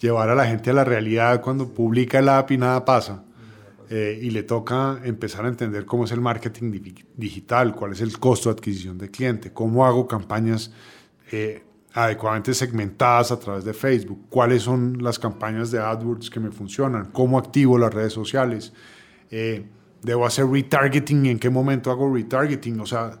llevar 0.00 0.30
a 0.30 0.34
la 0.34 0.46
gente 0.46 0.70
a 0.70 0.72
la 0.72 0.82
realidad 0.82 1.40
cuando 1.40 1.68
publica 1.68 2.18
el 2.18 2.28
app 2.28 2.50
y 2.50 2.58
nada 2.58 2.84
pasa. 2.84 3.22
Eh, 3.88 4.18
y 4.20 4.30
le 4.30 4.42
toca 4.42 4.98
empezar 5.04 5.44
a 5.44 5.48
entender 5.48 5.86
cómo 5.86 6.06
es 6.06 6.10
el 6.10 6.20
marketing 6.20 6.72
digital, 7.16 7.72
cuál 7.76 7.92
es 7.92 8.00
el 8.00 8.18
costo 8.18 8.48
de 8.48 8.56
adquisición 8.56 8.98
de 8.98 9.08
cliente, 9.08 9.52
cómo 9.52 9.86
hago 9.86 10.08
campañas 10.08 10.72
eh, 11.30 11.62
adecuadamente 11.92 12.52
segmentadas 12.52 13.30
a 13.30 13.38
través 13.38 13.64
de 13.64 13.74
Facebook, 13.74 14.26
cuáles 14.28 14.64
son 14.64 15.00
las 15.00 15.20
campañas 15.20 15.70
de 15.70 15.78
AdWords 15.78 16.30
que 16.30 16.40
me 16.40 16.50
funcionan, 16.50 17.12
cómo 17.12 17.38
activo 17.38 17.78
las 17.78 17.94
redes 17.94 18.12
sociales, 18.12 18.72
eh, 19.30 19.66
debo 20.06 20.24
hacer 20.24 20.46
retargeting, 20.46 21.26
en 21.26 21.38
qué 21.38 21.50
momento 21.50 21.90
hago 21.90 22.12
retargeting, 22.12 22.80
o 22.80 22.86
sea, 22.86 23.18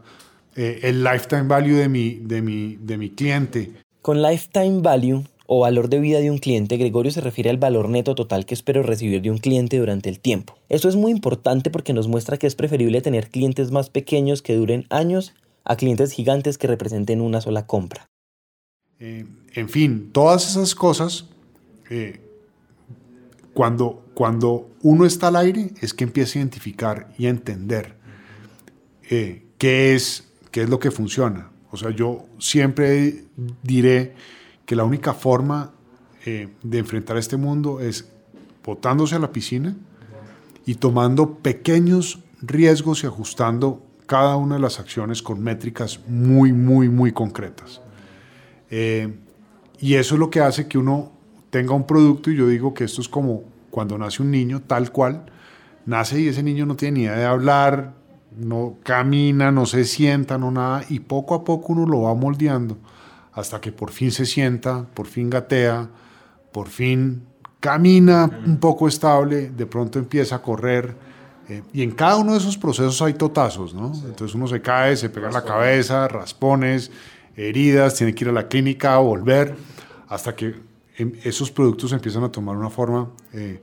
el 0.54 1.02
lifetime 1.04 1.42
value 1.42 1.74
de 1.74 1.88
mi, 1.88 2.14
de, 2.14 2.40
mi, 2.40 2.76
de 2.76 2.96
mi 2.96 3.10
cliente. 3.10 3.72
Con 4.00 4.22
lifetime 4.22 4.80
value 4.80 5.24
o 5.46 5.60
valor 5.60 5.88
de 5.88 5.98
vida 5.98 6.20
de 6.20 6.30
un 6.30 6.38
cliente, 6.38 6.76
Gregorio 6.76 7.10
se 7.10 7.20
refiere 7.20 7.50
al 7.50 7.58
valor 7.58 7.88
neto 7.88 8.14
total 8.14 8.46
que 8.46 8.54
espero 8.54 8.82
recibir 8.82 9.20
de 9.20 9.30
un 9.30 9.38
cliente 9.38 9.78
durante 9.78 10.08
el 10.08 10.20
tiempo. 10.20 10.56
Esto 10.68 10.88
es 10.88 10.96
muy 10.96 11.10
importante 11.10 11.70
porque 11.70 11.92
nos 11.92 12.08
muestra 12.08 12.36
que 12.36 12.46
es 12.46 12.54
preferible 12.54 13.00
tener 13.00 13.30
clientes 13.30 13.72
más 13.72 13.90
pequeños 13.90 14.40
que 14.40 14.54
duren 14.54 14.86
años 14.88 15.34
a 15.64 15.76
clientes 15.76 16.12
gigantes 16.12 16.56
que 16.56 16.68
representen 16.68 17.20
una 17.20 17.40
sola 17.40 17.66
compra. 17.66 18.06
Eh, 19.00 19.26
en 19.54 19.68
fin, 19.68 20.10
todas 20.12 20.48
esas 20.48 20.74
cosas, 20.74 21.26
eh, 21.90 22.20
cuando, 23.52 24.05
cuando 24.16 24.70
uno 24.80 25.04
está 25.04 25.28
al 25.28 25.36
aire, 25.36 25.74
es 25.82 25.92
que 25.92 26.04
empieza 26.04 26.38
a 26.38 26.40
identificar 26.40 27.12
y 27.18 27.26
a 27.26 27.28
entender 27.28 27.96
eh, 29.10 29.44
qué, 29.58 29.94
es, 29.94 30.32
qué 30.50 30.62
es 30.62 30.70
lo 30.70 30.78
que 30.78 30.90
funciona. 30.90 31.50
O 31.70 31.76
sea, 31.76 31.90
yo 31.90 32.24
siempre 32.38 33.26
diré 33.62 34.14
que 34.64 34.74
la 34.74 34.84
única 34.84 35.12
forma 35.12 35.72
eh, 36.24 36.48
de 36.62 36.78
enfrentar 36.78 37.18
este 37.18 37.36
mundo 37.36 37.78
es 37.78 38.08
botándose 38.64 39.16
a 39.16 39.18
la 39.18 39.32
piscina 39.32 39.76
y 40.64 40.76
tomando 40.76 41.34
pequeños 41.40 42.20
riesgos 42.40 43.04
y 43.04 43.08
ajustando 43.08 43.82
cada 44.06 44.36
una 44.36 44.54
de 44.54 44.62
las 44.62 44.80
acciones 44.80 45.20
con 45.20 45.42
métricas 45.42 46.00
muy, 46.08 46.54
muy, 46.54 46.88
muy 46.88 47.12
concretas. 47.12 47.82
Eh, 48.70 49.14
y 49.78 49.96
eso 49.96 50.14
es 50.14 50.18
lo 50.18 50.30
que 50.30 50.40
hace 50.40 50.68
que 50.68 50.78
uno 50.78 51.12
tenga 51.50 51.74
un 51.74 51.86
producto 51.86 52.30
y 52.30 52.36
yo 52.36 52.48
digo 52.48 52.72
que 52.72 52.84
esto 52.84 53.02
es 53.02 53.10
como 53.10 53.54
cuando 53.76 53.98
nace 53.98 54.22
un 54.22 54.30
niño, 54.30 54.62
tal 54.62 54.90
cual, 54.90 55.26
nace 55.84 56.18
y 56.18 56.28
ese 56.28 56.42
niño 56.42 56.64
no 56.64 56.76
tiene 56.76 57.00
ni 57.00 57.04
idea 57.04 57.18
de 57.18 57.26
hablar, 57.26 57.92
no 58.34 58.78
camina, 58.82 59.50
no 59.50 59.66
se 59.66 59.84
sienta, 59.84 60.38
no 60.38 60.50
nada, 60.50 60.82
y 60.88 61.00
poco 61.00 61.34
a 61.34 61.44
poco 61.44 61.74
uno 61.74 61.84
lo 61.84 62.00
va 62.00 62.14
moldeando 62.14 62.78
hasta 63.34 63.60
que 63.60 63.72
por 63.72 63.90
fin 63.90 64.12
se 64.12 64.24
sienta, 64.24 64.86
por 64.94 65.06
fin 65.06 65.28
gatea, 65.28 65.90
por 66.52 66.68
fin 66.68 67.26
camina 67.60 68.30
un 68.46 68.56
poco 68.56 68.88
estable, 68.88 69.50
de 69.50 69.66
pronto 69.66 69.98
empieza 69.98 70.36
a 70.36 70.38
correr. 70.40 70.96
Eh, 71.50 71.62
y 71.74 71.82
en 71.82 71.90
cada 71.90 72.16
uno 72.16 72.32
de 72.32 72.38
esos 72.38 72.56
procesos 72.56 73.02
hay 73.02 73.12
totazos, 73.12 73.74
¿no? 73.74 73.92
Entonces 74.06 74.34
uno 74.34 74.48
se 74.48 74.62
cae, 74.62 74.96
se 74.96 75.10
pega 75.10 75.26
en 75.26 75.34
la 75.34 75.44
cabeza, 75.44 76.08
raspones, 76.08 76.90
heridas, 77.36 77.94
tiene 77.94 78.14
que 78.14 78.24
ir 78.24 78.30
a 78.30 78.32
la 78.32 78.48
clínica, 78.48 78.96
volver, 78.96 79.54
hasta 80.08 80.34
que 80.34 80.54
em, 80.96 81.12
esos 81.22 81.50
productos 81.50 81.92
empiezan 81.92 82.24
a 82.24 82.32
tomar 82.32 82.56
una 82.56 82.70
forma 82.70 83.10
eh, 83.34 83.62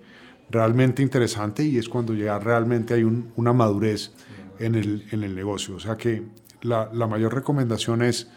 realmente 0.50 1.02
interesante 1.02 1.64
y 1.64 1.78
es 1.78 1.90
cuando 1.90 2.14
ya 2.14 2.40
realmente 2.40 2.94
hay 2.94 3.04
una 3.04 3.54
madurez 3.54 4.12
en 4.60 4.76
el, 4.76 5.06
en 5.12 5.24
el, 5.24 5.36
negocio. 5.36 5.76
O 5.76 5.80
sea 5.80 5.98
que 5.98 6.24
la, 6.62 6.90
la 6.94 7.08
mayor 7.08 7.34
recomendación 7.34 8.02
es 8.02 8.30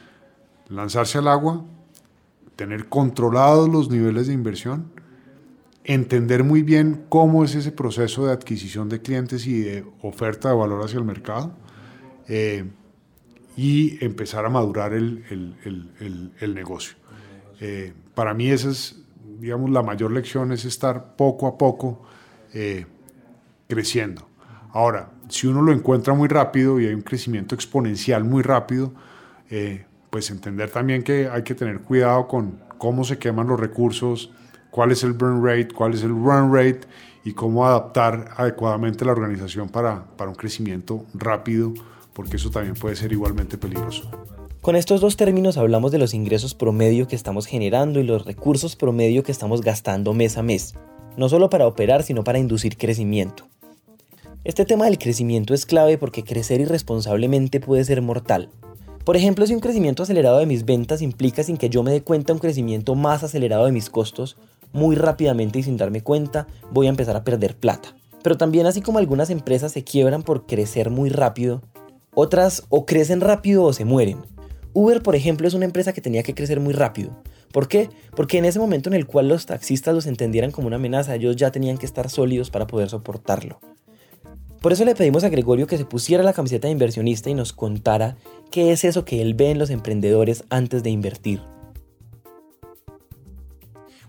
lanzarse 0.69 1.19
al 1.19 1.29
agua, 1.29 1.65
tener 2.57 2.89
controlados 2.89 3.69
los 3.69 3.91
niveles 3.91 4.27
de 4.27 4.33
inversión, 4.33 4.91
entender 5.85 6.43
muy 6.43 6.63
bien 6.63 7.05
cómo 7.09 7.45
es 7.45 7.55
ese 7.55 7.71
proceso 7.71 8.27
de 8.27 8.33
adquisición 8.33 8.89
de 8.89 9.01
clientes 9.03 9.47
y 9.47 9.61
de 9.61 9.85
oferta 10.03 10.49
de 10.49 10.57
valor 10.57 10.85
hacia 10.85 10.99
el 10.99 11.05
mercado 11.05 11.55
eh, 12.29 12.65
y 13.57 14.05
empezar 14.05 14.45
a 14.45 14.51
madurar 14.51 14.93
el, 14.93 15.23
negocio. 16.55 16.97
Eh, 17.61 17.93
para 18.15 18.35
mí 18.35 18.51
esa 18.51 18.71
es, 18.71 18.97
digamos, 19.39 19.71
la 19.71 19.83
mayor 19.83 20.13
lección 20.13 20.53
es 20.53 20.65
estar 20.65 21.17
poco 21.17 21.47
a 21.47 21.59
poco 21.59 22.03
eh, 22.55 22.87
creciendo. 23.69 24.29
Ahora, 24.73 25.11
si 25.29 25.47
uno 25.47 25.63
lo 25.63 25.73
encuentra 25.73 26.15
muy 26.15 26.29
rápido 26.29 26.81
y 26.81 26.87
hay 26.87 26.95
un 26.95 27.03
crecimiento 27.03 27.55
exponencial 27.55 28.25
muy 28.25 28.43
rápido, 28.43 28.93
pues 30.11 30.31
entender 30.31 30.71
también 30.71 31.03
que 31.03 31.29
hay 31.29 31.43
que 31.43 31.55
tener 31.55 31.81
cuidado 31.81 32.27
con 32.29 32.59
cómo 32.79 33.05
se 33.05 33.19
queman 33.19 33.47
los 33.47 33.59
recursos, 33.59 34.31
cuál 34.71 34.93
es 34.93 35.03
el 35.05 35.13
burn 35.13 35.45
rate, 35.45 35.69
cuál 35.69 35.95
es 35.95 36.03
el 36.03 36.11
run 36.11 36.55
rate 36.55 36.81
y 37.25 37.33
cómo 37.33 37.67
adaptar 37.67 38.33
adecuadamente 38.37 39.05
la 39.05 39.13
organización 39.13 39.69
para, 39.69 40.05
para 40.17 40.31
un 40.31 40.37
crecimiento 40.37 41.05
rápido, 41.15 41.73
porque 42.13 42.37
eso 42.37 42.51
también 42.51 42.75
puede 42.75 42.95
ser 42.97 43.13
igualmente 43.13 43.59
peligroso. 43.59 44.11
Con 44.61 44.75
estos 44.75 45.01
dos 45.01 45.17
términos 45.17 45.57
hablamos 45.59 45.93
de 45.93 45.99
los 45.99 46.13
ingresos 46.13 46.55
promedio 46.55 47.07
que 47.07 47.15
estamos 47.15 47.47
generando 47.47 48.01
y 48.01 48.03
los 48.03 48.25
recursos 48.25 48.75
promedio 48.75 49.23
que 49.23 49.31
estamos 49.31 49.61
gastando 49.61 50.13
mes 50.13 50.37
a 50.37 50.43
mes, 50.43 50.75
no 51.17 51.29
solo 51.29 51.49
para 51.51 51.67
operar, 51.67 52.03
sino 52.03 52.25
para 52.25 52.39
inducir 52.39 52.77
crecimiento. 52.77 53.47
Este 54.43 54.65
tema 54.65 54.87
del 54.87 54.99
crecimiento 54.99 55.55
es 55.55 55.67
clave 55.67 55.99
porque 55.99 56.25
crecer 56.25 56.61
irresponsablemente 56.61 57.61
puede 57.61 57.85
ser 57.85 58.03
mortal. 58.03 58.49
Por 59.05 59.17
ejemplo, 59.17 59.47
si 59.47 59.55
un 59.55 59.61
crecimiento 59.61 60.03
acelerado 60.03 60.39
de 60.39 60.47
mis 60.47 60.65
ventas 60.65 61.01
implica 61.01 61.45
sin 61.45 61.57
que 61.57 61.69
yo 61.69 61.85
me 61.85 61.93
dé 61.93 62.03
cuenta 62.03 62.33
un 62.33 62.41
crecimiento 62.41 62.97
más 62.97 63.23
acelerado 63.23 63.67
de 63.67 63.73
mis 63.73 63.89
costos, 63.89 64.37
muy 64.73 64.97
rápidamente 64.97 65.61
y 65.61 65.63
sin 65.63 65.77
darme 65.77 66.01
cuenta 66.01 66.49
voy 66.73 66.87
a 66.87 66.91
empezar 66.91 67.15
a 67.15 67.23
perder 67.23 67.57
plata. 67.57 67.95
Pero 68.25 68.37
también 68.37 68.67
así 68.67 68.83
como 68.83 68.99
algunas 68.99 69.31
empresas 69.31 69.71
se 69.71 69.85
quiebran 69.85 70.25
por 70.25 70.47
crecer 70.47 70.91
muy 70.91 71.09
rápido, 71.09 71.63
otras 72.15 72.65
o 72.69 72.85
crecen 72.85 73.21
rápido 73.21 73.63
o 73.63 73.73
se 73.73 73.85
mueren. 73.85 74.36
Uber, 74.77 75.03
por 75.03 75.17
ejemplo, 75.17 75.49
es 75.49 75.55
una 75.55 75.65
empresa 75.65 75.95
que 75.95 76.03
tenía 76.03 76.23
que 76.23 76.35
crecer 76.35 76.61
muy 76.61 76.75
rápido. 76.75 77.11
¿Por 77.51 77.67
qué? 77.67 77.89
Porque 78.15 78.37
en 78.37 78.45
ese 78.45 78.59
momento 78.59 78.91
en 78.91 78.95
el 78.95 79.07
cual 79.07 79.27
los 79.27 79.47
taxistas 79.47 79.95
los 79.95 80.05
entendieran 80.05 80.51
como 80.51 80.67
una 80.67 80.77
amenaza, 80.77 81.15
ellos 81.15 81.35
ya 81.35 81.51
tenían 81.51 81.79
que 81.79 81.87
estar 81.87 82.11
sólidos 82.11 82.51
para 82.51 82.67
poder 82.67 82.91
soportarlo. 82.91 83.59
Por 84.61 84.75
eso 84.75 84.85
le 84.85 84.95
pedimos 84.95 85.25
a 85.25 85.31
Gregorio 85.31 85.67
que 85.67 85.79
se 85.79 85.87
pusiera 85.87 86.23
la 86.23 86.35
camiseta 86.35 86.69
de 86.69 86.73
inversionista 86.73 87.31
y 87.31 87.35
nos 87.35 87.55
contara 87.55 88.19
qué 88.51 88.71
es 88.71 88.85
eso 88.85 89.07
que 89.07 89.23
él 89.23 89.33
ve 89.33 89.51
en 89.51 89.59
los 89.59 89.71
emprendedores 89.71 90.45
antes 90.51 90.83
de 90.83 90.91
invertir. 90.91 91.41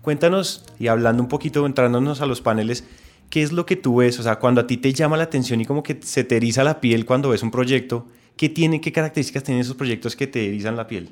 Cuéntanos, 0.02 0.66
y 0.78 0.88
hablando 0.88 1.22
un 1.22 1.30
poquito, 1.30 1.64
entrándonos 1.64 2.20
a 2.20 2.26
los 2.26 2.42
paneles, 2.42 2.84
¿qué 3.30 3.42
es 3.42 3.52
lo 3.52 3.64
que 3.64 3.76
tú 3.76 3.96
ves? 3.96 4.20
O 4.20 4.22
sea, 4.22 4.38
cuando 4.38 4.60
a 4.60 4.66
ti 4.66 4.76
te 4.76 4.92
llama 4.92 5.16
la 5.16 5.24
atención 5.24 5.62
y 5.62 5.64
como 5.64 5.82
que 5.82 5.98
se 6.02 6.24
te 6.24 6.38
la 6.62 6.82
piel 6.82 7.06
cuando 7.06 7.30
ves 7.30 7.42
un 7.42 7.50
proyecto, 7.50 8.04
¿Qué 8.38 8.48
tiene, 8.48 8.80
qué 8.80 8.92
características 8.92 9.42
tienen 9.42 9.62
esos 9.62 9.74
proyectos 9.74 10.14
que 10.14 10.28
te 10.28 10.46
erizan 10.46 10.76
la 10.76 10.86
piel? 10.86 11.10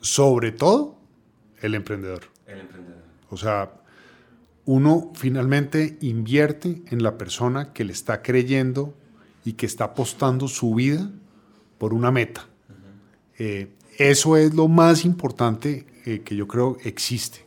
Sobre 0.00 0.50
todo, 0.50 0.98
el 1.60 1.74
emprendedor. 1.74 2.22
El 2.46 2.60
emprendedor. 2.60 3.02
O 3.28 3.36
sea, 3.36 3.74
uno 4.64 5.12
finalmente 5.14 5.98
invierte 6.00 6.82
en 6.86 7.02
la 7.02 7.18
persona 7.18 7.74
que 7.74 7.84
le 7.84 7.92
está 7.92 8.22
creyendo 8.22 8.94
y 9.44 9.52
que 9.52 9.66
está 9.66 9.84
apostando 9.84 10.48
su 10.48 10.74
vida 10.74 11.10
por 11.76 11.92
una 11.92 12.10
meta. 12.10 12.48
Eh, 13.38 13.74
eso 13.98 14.38
es 14.38 14.54
lo 14.54 14.68
más 14.68 15.04
importante 15.04 15.86
eh, 16.06 16.22
que 16.24 16.34
yo 16.34 16.48
creo 16.48 16.78
existe. 16.82 17.44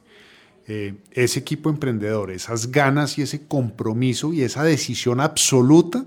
Eh, 0.68 0.94
ese 1.10 1.40
equipo 1.40 1.72
emprendedor, 1.72 2.30
esas 2.30 2.72
ganas 2.72 3.18
y 3.18 3.24
ese 3.24 3.48
compromiso 3.48 4.32
y 4.32 4.44
esa 4.44 4.64
decisión 4.64 5.20
absoluta 5.22 6.06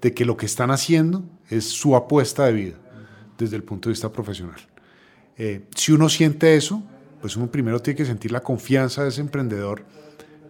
de 0.00 0.12
que 0.12 0.24
lo 0.24 0.36
que 0.36 0.46
están 0.46 0.72
haciendo 0.72 1.24
es 1.50 1.64
su 1.64 1.96
apuesta 1.96 2.46
de 2.46 2.52
vida 2.52 2.76
desde 3.36 3.56
el 3.56 3.64
punto 3.64 3.88
de 3.88 3.94
vista 3.94 4.10
profesional. 4.10 4.60
Eh, 5.36 5.62
si 5.74 5.92
uno 5.92 6.08
siente 6.08 6.54
eso, 6.54 6.82
pues 7.20 7.36
uno 7.36 7.50
primero 7.50 7.80
tiene 7.80 7.96
que 7.96 8.04
sentir 8.04 8.30
la 8.32 8.40
confianza 8.40 9.02
de 9.02 9.08
ese 9.08 9.20
emprendedor, 9.20 9.84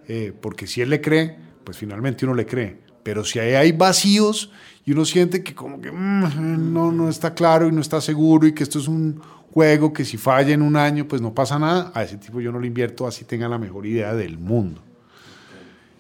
eh, 0.09 0.33
porque 0.41 0.67
si 0.67 0.81
él 0.81 0.91
le 0.91 1.01
cree, 1.01 1.37
pues 1.65 1.77
finalmente 1.77 2.25
uno 2.25 2.35
le 2.35 2.47
cree. 2.47 2.79
Pero 3.03 3.25
si 3.25 3.39
ahí 3.39 3.55
hay 3.55 3.73
vacíos 3.73 4.51
y 4.85 4.93
uno 4.93 5.05
siente 5.05 5.43
que 5.43 5.55
como 5.55 5.81
que 5.81 5.91
mm, 5.91 6.73
no, 6.73 6.93
no 6.93 7.09
está 7.09 7.35
claro 7.35 7.67
y 7.69 7.73
no 7.73 7.81
está 7.81 8.01
seguro 8.01 8.47
y 8.47 8.53
que 8.53 8.63
esto 8.63 8.79
es 8.79 8.89
un 8.89 9.21
juego 9.53 9.93
que 9.93 10.05
si 10.05 10.17
falla 10.17 10.53
en 10.53 10.63
un 10.63 10.77
año, 10.77 11.09
pues 11.09 11.23
no 11.23 11.35
pasa 11.35 11.59
nada, 11.59 11.91
a 11.95 12.03
ese 12.03 12.19
tipo 12.19 12.41
yo 12.41 12.53
no 12.53 12.61
le 12.61 12.67
invierto 12.67 13.07
así 13.07 13.25
tenga 13.25 13.49
la 13.49 13.59
mejor 13.59 13.87
idea 13.87 14.15
del 14.15 14.39
mundo. 14.39 14.83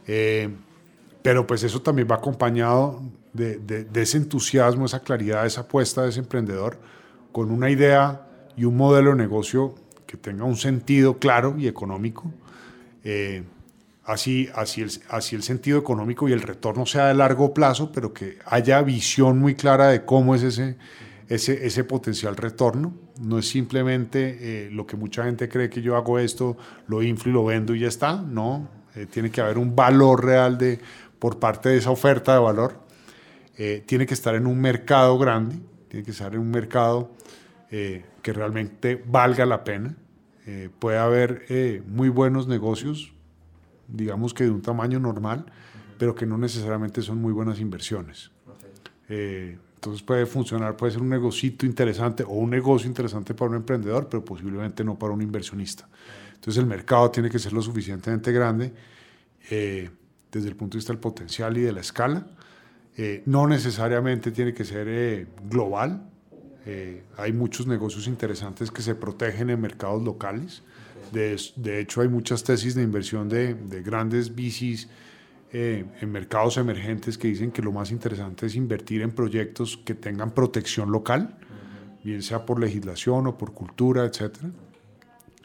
Eh, 0.06 0.48
pero 1.22 1.46
pues 1.46 1.62
eso 1.62 1.80
también 1.82 2.08
va 2.10 2.16
acompañado 2.16 3.00
de, 3.32 3.86
ese 3.94 4.16
entusiasmo, 4.16 4.86
esa 4.86 5.00
claridad, 5.00 5.46
esa 5.46 5.62
apuesta 5.62 6.02
de 6.02 6.10
ese 6.10 6.20
emprendedor 6.20 6.78
con 7.32 7.50
una 7.50 7.70
idea 7.70 8.26
y 8.56 8.64
un 8.64 8.76
modelo 8.76 9.10
de 9.10 9.16
negocio 9.16 9.74
que 10.06 10.16
tenga 10.16 10.44
un 10.44 10.56
sentido 10.56 11.18
claro 11.18 11.54
y 11.56 11.68
económico. 11.68 12.32
Eh, 13.04 13.44
así, 14.04 14.48
así, 14.54 14.82
el, 14.82 15.42
sentido 15.42 15.78
económico 15.78 16.28
y 16.28 16.32
el 16.32 16.42
retorno 16.42 16.86
sea 16.86 17.06
de 17.06 17.14
largo 17.14 17.54
plazo, 17.54 17.92
pero 17.92 18.12
que 18.12 18.38
haya 18.46 18.82
visión 18.82 19.38
muy 19.38 19.54
clara 19.54 19.88
de 19.88 20.04
cómo 20.04 20.34
es 20.34 20.42
ese, 20.42 20.76
ese, 21.28 21.64
ese 21.66 21.84
potencial 21.84 22.36
retorno. 22.36 22.92
No 23.20 23.38
es 23.38 23.48
simplemente 23.48 24.38
eh, 24.40 24.70
lo 24.70 24.86
que 24.86 24.96
mucha 24.96 25.24
gente 25.24 25.48
cree 25.48 25.70
que 25.70 25.82
yo 25.82 25.96
hago 25.96 26.18
esto, 26.18 26.56
lo 26.88 27.02
inflo 27.02 27.30
y 27.30 27.34
lo 27.34 27.44
vendo 27.44 27.74
y 27.74 27.80
ya 27.80 27.88
está. 27.88 28.20
No, 28.20 28.68
eh, 28.96 29.06
tiene 29.06 29.30
que 29.30 29.40
haber 29.40 29.58
un 29.58 29.76
valor 29.76 30.24
real 30.24 30.58
de, 30.58 30.80
por 31.18 31.38
parte 31.38 31.68
de 31.68 31.76
esa 31.76 31.90
oferta 31.90 32.32
de 32.34 32.40
valor. 32.40 32.89
Eh, 33.62 33.82
tiene 33.84 34.06
que 34.06 34.14
estar 34.14 34.34
en 34.34 34.46
un 34.46 34.58
mercado 34.58 35.18
grande, 35.18 35.60
tiene 35.88 36.02
que 36.02 36.12
estar 36.12 36.32
en 36.32 36.40
un 36.40 36.50
mercado 36.50 37.10
eh, 37.70 38.06
que 38.22 38.32
realmente 38.32 39.04
valga 39.06 39.44
la 39.44 39.64
pena. 39.64 39.94
Eh, 40.46 40.70
puede 40.78 40.96
haber 40.96 41.82
muy 41.86 42.08
buenos 42.08 42.48
negocios, 42.48 43.12
digamos 43.86 44.32
que 44.32 44.44
de 44.44 44.50
un 44.50 44.62
tamaño 44.62 44.98
normal, 44.98 45.44
pero 45.98 46.14
que 46.14 46.24
no 46.24 46.38
necesariamente 46.38 47.02
son 47.02 47.20
muy 47.20 47.34
buenas 47.34 47.60
inversiones. 47.60 48.30
entonces 49.08 50.02
puede 50.04 50.24
funcionar, 50.24 50.74
puede 50.74 50.92
ser 50.92 51.02
un 51.02 51.10
negocito 51.10 51.66
interesante 51.66 52.22
o 52.22 52.30
un 52.30 52.48
negocio 52.48 52.88
interesante 52.88 53.34
para 53.34 53.50
un 53.50 53.56
emprendedor, 53.58 54.08
pero 54.08 54.24
posiblemente 54.24 54.82
no 54.84 54.98
para 54.98 55.12
un 55.12 55.20
inversionista. 55.20 55.86
Entonces 56.32 56.62
el 56.62 56.66
mercado 56.66 57.10
tiene 57.10 57.28
que 57.28 57.38
ser 57.38 57.52
lo 57.52 57.60
suficientemente 57.60 58.32
grande 58.32 58.72
desde 59.50 60.48
el 60.48 60.56
punto 60.56 60.76
de 60.76 60.78
vista 60.78 60.94
del 60.94 61.00
potencial 61.00 61.58
y 61.58 61.60
de 61.60 61.72
la 61.72 61.80
escala 61.80 62.26
eh, 63.02 63.22
no 63.24 63.46
necesariamente 63.46 64.30
tiene 64.30 64.52
que 64.52 64.62
ser 64.62 64.86
eh, 64.86 65.26
global. 65.48 66.06
Eh, 66.66 67.04
hay 67.16 67.32
muchos 67.32 67.66
negocios 67.66 68.06
interesantes 68.06 68.70
que 68.70 68.82
se 68.82 68.94
protegen 68.94 69.48
en 69.48 69.58
mercados 69.58 70.02
locales. 70.02 70.62
De, 71.10 71.80
hecho, 71.80 72.02
hay 72.02 72.08
muchas 72.08 72.44
tesis 72.44 72.74
de 72.74 72.82
inversión 72.82 73.30
de, 73.30 73.54
grandes 73.82 74.34
bicis 74.34 74.90
en 75.50 76.12
mercados 76.12 76.58
emergentes 76.58 77.16
que 77.16 77.28
dicen 77.28 77.50
que 77.52 77.62
lo 77.62 77.72
más 77.72 77.90
interesante 77.90 78.44
es 78.44 78.54
invertir 78.54 79.00
en 79.00 79.12
proyectos 79.12 79.78
que 79.78 79.94
tengan 79.94 80.32
protección 80.32 80.92
local, 80.92 81.38
bien 82.04 82.22
sea 82.22 82.44
por 82.44 82.60
legislación 82.60 83.26
o 83.28 83.38
por 83.38 83.54
cultura, 83.54 84.04
etc. 84.04 84.36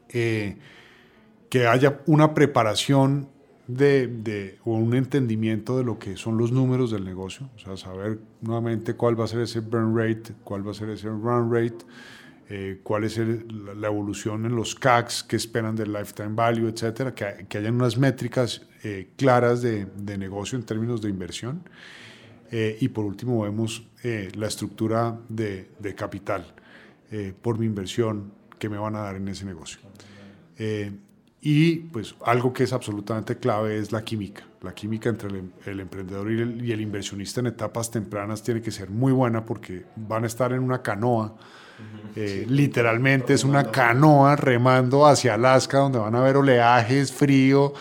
que 0.10 1.68
haya 1.68 2.02
una 2.06 2.34
preparación 2.34 3.30
de, 3.68 4.08
de, 4.08 4.60
o 4.64 4.74
un 4.74 4.94
entendimiento 4.96 5.78
de 5.78 5.84
lo 5.84 5.98
que 5.98 6.18
son 6.18 6.38
los 6.38 6.52
números 6.52 6.92
del 6.92 7.04
negocio, 7.04 7.50
o 7.56 7.60
sea, 7.60 7.78
saber 7.78 8.20
nuevamente 8.42 8.94
cuál 8.94 9.20
va 9.20 9.26
a 9.26 9.28
ser 9.28 9.42
ese 9.42 9.60
burn 9.60 9.98
rate, 9.98 10.34
cuál 10.44 10.66
va 10.68 10.72
a 10.72 10.74
ser 10.74 10.90
ese 10.90 11.08
run 11.08 11.52
rate, 11.52 11.86
eh, 12.48 12.80
cuál 12.84 13.06
es 13.06 13.18
la 13.18 13.88
evolución 13.88 14.46
en 14.46 14.56
los 14.56 14.76
CACs 14.76 15.24
que 15.24 15.36
esperan 15.36 15.76
del 15.76 15.92
lifetime 15.92 16.36
value, 16.36 16.68
etcétera, 16.68 17.16
que, 17.16 17.48
que 17.50 17.58
hayan 17.58 17.74
unas 17.76 17.98
métricas 17.98 18.68
eh, 18.84 19.10
claras 19.16 19.64
de, 19.64 19.88
de, 19.98 20.18
negocio 20.20 20.56
en 20.56 20.64
términos 20.64 21.02
de 21.02 21.10
inversión. 21.10 21.64
Eh, 22.52 22.78
y 22.80 22.90
por 22.90 23.06
último 23.06 23.42
vemos 23.42 23.88
la 24.36 24.46
estructura 24.46 25.20
de, 25.30 25.72
de 25.80 25.96
capital 25.96 26.54
por 27.42 27.58
mi 27.58 27.66
inversión 27.66 28.32
que 28.60 28.70
me 28.70 28.78
van 28.78 28.96
a 28.96 29.00
dar 29.00 29.16
en 29.16 29.28
ese 29.28 29.46
negocio. 29.46 29.80
Y 31.48 31.76
pues 31.76 32.16
algo 32.26 32.52
que 32.54 32.64
es 32.64 32.74
absolutamente 32.74 33.38
clave 33.38 33.78
es 33.78 33.92
la 33.92 34.04
química. 34.04 34.44
La 34.64 34.74
química 34.74 35.10
entre 35.10 35.30
el, 35.30 35.80
emprendedor 35.80 36.32
y 36.32 36.72
el, 36.72 36.82
inversionista 36.82 37.40
en 37.40 37.46
etapas 37.46 37.92
tempranas 37.92 38.42
tiene 38.42 38.64
que 38.64 38.72
ser 38.72 38.90
muy 38.90 39.14
buena 39.14 39.46
porque 39.46 39.86
van 39.96 40.24
a 40.24 40.26
estar 40.26 40.54
en 40.54 40.62
una 40.62 40.82
canoa. 40.82 41.36
Eh, 42.16 42.48
literalmente 42.50 43.36
es 43.36 43.44
una 43.44 43.70
canoa 43.70 44.36
remando 44.36 45.06
hacia 45.06 45.36
Alaska 45.36 45.78
donde 45.78 46.00
van 46.00 46.16
a 46.16 46.22
haber 46.22 46.38
oleajes, 46.38 47.12
frío 47.12 47.74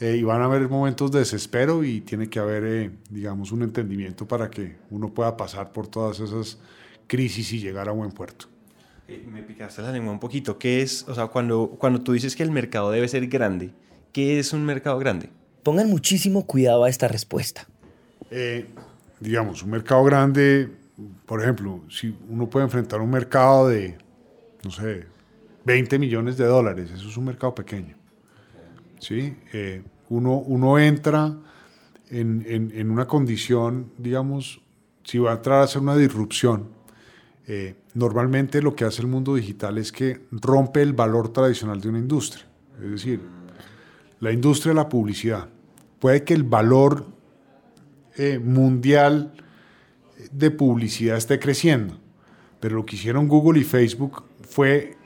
eh, 0.00 0.16
y 0.16 0.24
van 0.24 0.42
a 0.42 0.46
haber 0.46 0.68
momentos 0.68 1.12
de 1.12 1.20
desespero 1.20 1.84
y 1.84 2.00
tiene 2.00 2.28
que 2.28 2.40
haber, 2.40 2.64
eh, 2.64 2.90
digamos, 3.08 3.52
un 3.52 3.62
entendimiento 3.62 4.26
para 4.26 4.50
que 4.50 4.78
uno 4.90 5.14
pueda 5.14 5.36
pasar 5.36 5.70
por 5.70 5.86
todas 5.86 6.18
esas 6.18 6.58
crisis 7.06 7.52
y 7.52 7.60
llegar 7.60 7.88
a 7.88 7.92
buen 7.92 8.10
puerto. 8.10 8.51
Eh, 9.12 9.26
me 9.30 9.42
picaste 9.42 9.82
la 9.82 9.92
lengua 9.92 10.12
un 10.12 10.20
poquito. 10.20 10.58
¿Qué 10.58 10.82
es, 10.82 11.06
o 11.08 11.14
sea, 11.14 11.26
cuando, 11.26 11.76
cuando 11.78 12.00
tú 12.00 12.12
dices 12.12 12.34
que 12.34 12.42
el 12.42 12.50
mercado 12.50 12.90
debe 12.90 13.06
ser 13.08 13.26
grande, 13.26 13.72
¿qué 14.12 14.38
es 14.38 14.52
un 14.52 14.64
mercado 14.64 14.98
grande? 14.98 15.28
Pongan 15.62 15.88
muchísimo 15.88 16.46
cuidado 16.46 16.84
a 16.84 16.88
esta 16.88 17.08
respuesta. 17.08 17.66
Eh, 18.30 18.66
digamos, 19.20 19.62
un 19.62 19.70
mercado 19.70 20.02
grande, 20.04 20.68
por 21.26 21.42
ejemplo, 21.42 21.82
si 21.90 22.16
uno 22.28 22.48
puede 22.48 22.64
enfrentar 22.64 23.00
un 23.00 23.10
mercado 23.10 23.68
de, 23.68 23.98
no 24.64 24.70
sé, 24.70 25.04
20 25.64 25.98
millones 25.98 26.36
de 26.38 26.46
dólares, 26.46 26.90
eso 26.90 27.08
es 27.08 27.16
un 27.16 27.24
mercado 27.24 27.54
pequeño. 27.54 27.96
¿sí? 28.98 29.36
Eh, 29.52 29.82
uno, 30.08 30.38
uno 30.38 30.78
entra 30.78 31.36
en, 32.10 32.44
en, 32.48 32.72
en, 32.74 32.90
una 32.90 33.06
condición, 33.06 33.92
digamos, 33.98 34.62
si 35.04 35.18
va 35.18 35.32
a 35.32 35.34
entrar 35.34 35.60
a 35.60 35.64
hacer 35.64 35.82
una 35.82 35.96
disrupción, 35.96 36.68
eh, 37.46 37.74
normalmente 37.94 38.62
lo 38.62 38.74
que 38.74 38.84
hace 38.84 39.02
el 39.02 39.08
mundo 39.08 39.34
digital 39.34 39.78
es 39.78 39.92
que 39.92 40.20
rompe 40.30 40.82
el 40.82 40.92
valor 40.92 41.32
tradicional 41.32 41.80
de 41.80 41.88
una 41.88 41.98
industria. 41.98 42.46
Es 42.82 42.90
decir, 42.90 43.20
la 44.20 44.32
industria 44.32 44.70
de 44.70 44.76
la 44.76 44.88
publicidad. 44.88 45.48
Puede 45.98 46.24
que 46.24 46.34
el 46.34 46.42
valor 46.42 47.06
eh, 48.16 48.38
mundial 48.38 49.32
de 50.30 50.50
publicidad 50.50 51.16
esté 51.16 51.38
creciendo, 51.38 51.98
pero 52.60 52.76
lo 52.76 52.86
que 52.86 52.96
hicieron 52.96 53.28
Google 53.28 53.60
y 53.60 53.64
Facebook 53.64 54.24
fue 54.48 54.96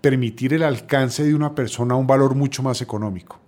permitir 0.00 0.54
el 0.54 0.62
alcance 0.62 1.24
de 1.24 1.34
una 1.34 1.54
persona 1.54 1.94
a 1.94 1.96
un 1.96 2.06
valor 2.06 2.34
mucho 2.34 2.62
más 2.62 2.80
económico 2.80 3.42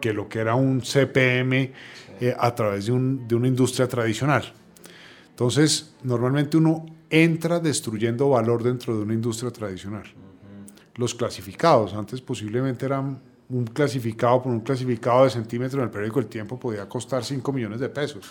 que 0.00 0.12
lo 0.12 0.28
que 0.28 0.40
era 0.40 0.54
un 0.54 0.80
CPM 0.80 1.72
eh, 2.20 2.34
a 2.36 2.54
través 2.54 2.86
de, 2.86 2.92
de 2.92 3.34
una 3.34 3.48
industria 3.48 3.88
tradicional. 3.88 4.52
Entonces, 5.30 5.94
normalmente 6.02 6.56
uno 6.58 6.84
entra 7.12 7.60
destruyendo 7.60 8.30
valor 8.30 8.62
dentro 8.62 8.96
de 8.96 9.02
una 9.02 9.12
industria 9.12 9.50
tradicional. 9.50 10.04
Los 10.94 11.14
clasificados, 11.14 11.92
antes 11.92 12.22
posiblemente 12.22 12.86
eran 12.86 13.20
un 13.50 13.66
clasificado 13.66 14.42
por 14.42 14.50
un 14.50 14.60
clasificado 14.60 15.24
de 15.24 15.30
centímetro 15.30 15.78
en 15.78 15.84
el 15.84 15.90
periódico 15.90 16.20
El 16.20 16.26
Tiempo 16.26 16.58
podía 16.58 16.88
costar 16.88 17.22
5 17.22 17.52
millones 17.52 17.80
de 17.80 17.90
pesos. 17.90 18.24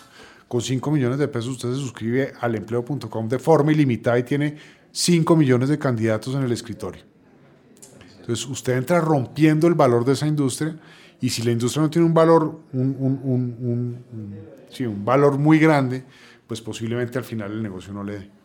Con 0.48 0.60
5 0.60 0.90
millones 0.90 1.18
de 1.20 1.28
pesos 1.28 1.52
usted 1.52 1.70
se 1.70 1.80
suscribe 1.80 2.32
al 2.40 2.56
empleo.com 2.56 3.28
de 3.28 3.38
forma 3.38 3.70
ilimitada 3.72 4.18
y 4.18 4.24
tiene 4.24 4.56
5 4.90 5.36
millones 5.36 5.68
de 5.68 5.78
candidatos 5.78 6.34
en 6.34 6.42
el 6.42 6.50
escritorio. 6.50 7.02
Entonces 8.20 8.44
usted 8.46 8.76
entra 8.76 9.00
rompiendo 9.00 9.68
el 9.68 9.74
valor 9.74 10.04
de 10.04 10.14
esa 10.14 10.26
industria 10.26 10.76
y 11.20 11.30
si 11.30 11.42
la 11.42 11.52
industria 11.52 11.82
no 11.82 11.90
tiene 11.90 12.06
un 12.06 12.14
valor, 12.14 12.60
un, 12.72 14.04
un, 14.80 15.04
valor 15.04 15.38
muy 15.38 15.60
grande, 15.60 16.02
pues 16.48 16.60
posiblemente 16.60 17.16
al 17.18 17.24
final 17.24 17.52
el 17.52 17.62
negocio 17.62 17.92
no 17.92 18.02
le 18.02 18.18
dé. 18.18 18.41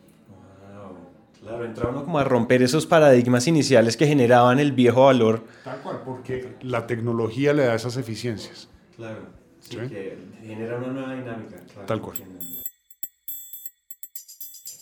Claro, 1.48 1.64
entra 1.64 1.90
uno 1.90 2.04
como 2.04 2.20
a 2.20 2.26
romper 2.26 2.62
esos 2.62 2.86
paradigmas 2.86 3.48
iniciales 3.48 3.96
que 3.96 4.06
generaban 4.06 4.60
el 4.60 4.74
viejo 4.74 5.06
valor. 5.06 5.46
Tal 5.64 5.82
cual, 5.82 6.02
porque 6.04 6.58
la 6.62 6.86
tecnología 6.88 7.54
le 7.54 7.64
da 7.64 7.74
esas 7.74 7.96
eficiencias. 7.96 8.68
Claro, 8.98 9.22
sí, 9.62 9.78
que 9.78 10.18
genera 10.42 10.76
una 10.76 10.88
nueva 10.88 11.14
dinámica. 11.14 11.56
Tal 11.86 12.02
cual. 12.02 12.18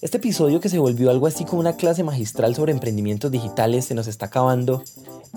Este 0.02 0.18
episodio 0.18 0.60
que 0.60 0.70
se 0.70 0.80
volvió 0.80 1.12
algo 1.12 1.28
así 1.28 1.46
como 1.46 1.60
una 1.60 1.76
clase 1.76 2.04
magistral 2.04 2.56
sobre 2.56 2.72
emprendimientos 2.72 3.30
digitales 3.30 3.86
se 3.86 3.94
nos 3.94 4.08
está 4.08 4.26
acabando, 4.26 4.84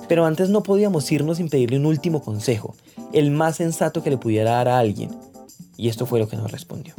pero 0.08 0.24
antes 0.24 0.48
no 0.48 0.62
podíamos 0.62 1.12
irnos 1.12 1.36
sin 1.36 1.50
pedirle 1.50 1.78
un 1.78 1.84
último 1.84 2.22
consejo, 2.22 2.74
el 3.12 3.32
más 3.32 3.56
sensato 3.56 4.02
que 4.02 4.08
le 4.08 4.16
pudiera 4.16 4.52
dar 4.52 4.68
a 4.68 4.78
alguien. 4.78 5.10
Y 5.76 5.90
esto 5.90 6.06
fue 6.06 6.20
lo 6.20 6.28
que 6.28 6.36
nos 6.36 6.50
respondió 6.50 6.94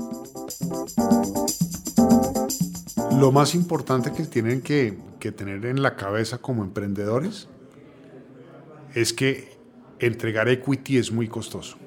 lo 3.19 3.31
más 3.31 3.55
importante 3.55 4.11
que 4.11 4.23
tienen 4.23 4.61
que, 4.61 4.97
tener 5.35 5.65
en 5.65 5.81
la 5.81 5.95
cabeza 5.95 6.37
como 6.37 6.63
emprendedores 6.63 7.47
es 8.95 9.13
que 9.13 9.57
entregar 9.99 10.47
equity 10.47 10.97
es 10.97 11.11
muy 11.11 11.27
costoso. 11.27 11.77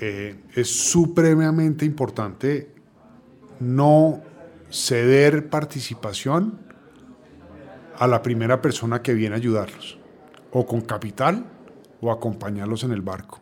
Eh, 0.00 0.36
es 0.54 0.90
supremamente 0.90 1.84
importante 1.84 2.70
no 3.60 4.22
ceder 4.70 5.48
participación 5.48 6.58
a 7.98 8.06
la 8.06 8.22
primera 8.22 8.60
persona 8.60 9.02
que 9.02 9.14
viene 9.14 9.34
a 9.34 9.38
ayudarlos, 9.38 9.98
o 10.52 10.66
con 10.66 10.82
capital 10.82 11.46
o 12.00 12.10
acompañarlos 12.10 12.84
en 12.84 12.92
el 12.92 13.00
barco. 13.00 13.40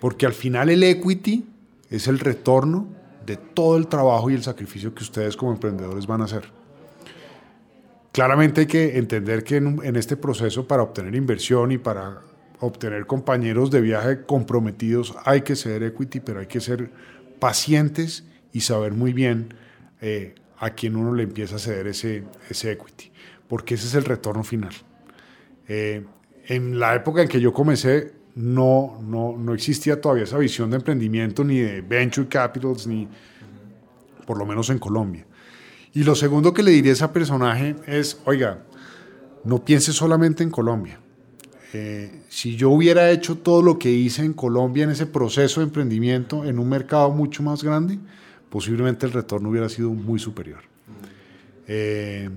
Porque 0.00 0.26
al 0.26 0.32
final 0.32 0.70
el 0.70 0.82
equity 0.84 1.44
es 1.90 2.06
el 2.06 2.18
retorno 2.18 2.97
de 3.28 3.36
todo 3.36 3.76
el 3.76 3.86
trabajo 3.88 4.30
y 4.30 4.34
el 4.34 4.42
sacrificio 4.42 4.94
que 4.94 5.02
ustedes 5.02 5.36
como 5.36 5.52
emprendedores 5.52 6.06
van 6.06 6.22
a 6.22 6.24
hacer. 6.24 6.44
Claramente 8.10 8.62
hay 8.62 8.66
que 8.66 8.96
entender 8.96 9.44
que 9.44 9.56
en, 9.56 9.96
este 9.96 10.16
proceso 10.16 10.66
para 10.66 10.82
obtener 10.82 11.14
inversión 11.14 11.70
y 11.70 11.78
para 11.78 12.22
obtener 12.60 13.06
compañeros 13.06 13.70
de 13.70 13.82
viaje 13.82 14.24
comprometidos 14.24 15.14
hay 15.24 15.42
que 15.42 15.56
ser 15.56 15.82
equity, 15.82 16.20
pero 16.20 16.40
hay 16.40 16.46
que 16.46 16.60
ser 16.60 16.90
pacientes 17.38 18.24
y 18.52 18.60
saber 18.60 18.94
muy 18.94 19.12
bien 19.12 19.54
eh, 20.00 20.34
a 20.58 20.70
quién 20.70 20.96
uno 20.96 21.14
le 21.14 21.24
empieza 21.24 21.56
a 21.56 21.58
ceder 21.58 21.86
ese, 21.86 22.24
ese 22.48 22.72
equity, 22.72 23.12
porque 23.46 23.74
ese 23.74 23.86
es 23.86 23.94
el 23.94 24.06
retorno 24.06 24.42
final. 24.42 24.72
Eh, 25.68 26.02
en 26.46 26.80
la 26.80 26.94
época 26.94 27.20
en 27.20 27.28
que 27.28 27.40
yo 27.40 27.52
comencé, 27.52 28.14
no, 28.38 29.00
no, 29.02 29.36
no 29.36 29.52
existía 29.52 30.00
todavía 30.00 30.22
esa 30.22 30.38
visión 30.38 30.70
de 30.70 30.76
emprendimiento 30.76 31.42
ni 31.42 31.58
de 31.58 31.80
venture 31.80 32.28
capitals, 32.28 32.86
ni 32.86 33.08
por 34.24 34.38
lo 34.38 34.46
menos 34.46 34.70
en 34.70 34.78
Colombia. 34.78 35.26
Y 35.92 36.04
lo 36.04 36.14
segundo 36.14 36.54
que 36.54 36.62
le 36.62 36.70
diría 36.70 36.92
a 36.92 36.94
ese 36.94 37.08
personaje 37.08 37.74
es, 37.88 38.20
oiga, 38.26 38.62
no 39.42 39.64
piense 39.64 39.92
solamente 39.92 40.44
en 40.44 40.50
Colombia. 40.50 41.00
Eh, 41.72 42.22
si 42.28 42.54
yo 42.54 42.70
hubiera 42.70 43.10
hecho 43.10 43.38
todo 43.38 43.60
lo 43.60 43.76
que 43.76 43.90
hice 43.90 44.24
en 44.24 44.34
Colombia 44.34 44.84
en 44.84 44.90
ese 44.90 45.06
proceso 45.06 45.60
de 45.60 45.66
emprendimiento 45.66 46.44
en 46.44 46.60
un 46.60 46.68
mercado 46.68 47.10
mucho 47.10 47.42
más 47.42 47.64
grande, 47.64 47.98
posiblemente 48.50 49.04
el 49.04 49.12
retorno 49.12 49.50
hubiera 49.50 49.68
sido 49.68 49.90
muy 49.90 50.20
superior. 50.20 50.60
Eh, 51.66 52.30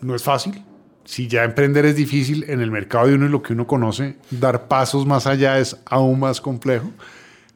no 0.00 0.14
es 0.14 0.22
fácil, 0.22 0.62
si 1.04 1.28
ya 1.28 1.44
emprender 1.44 1.84
es 1.84 1.96
difícil 1.96 2.44
en 2.48 2.60
el 2.60 2.70
mercado 2.70 3.06
de 3.06 3.14
uno 3.14 3.26
y 3.26 3.28
lo 3.28 3.42
que 3.42 3.52
uno 3.52 3.66
conoce, 3.66 4.16
dar 4.30 4.68
pasos 4.68 5.06
más 5.06 5.26
allá 5.26 5.58
es 5.58 5.76
aún 5.86 6.20
más 6.20 6.40
complejo. 6.40 6.90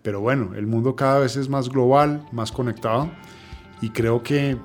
Pero 0.02 0.20
bueno, 0.20 0.54
el 0.54 0.66
mundo 0.66 0.94
cada 0.94 1.20
vez 1.20 1.36
es 1.36 1.48
más 1.48 1.68
global, 1.68 2.26
más 2.32 2.52
conectado 2.52 3.10
y 3.80 3.90
creo 3.90 4.22
que, 4.22 4.56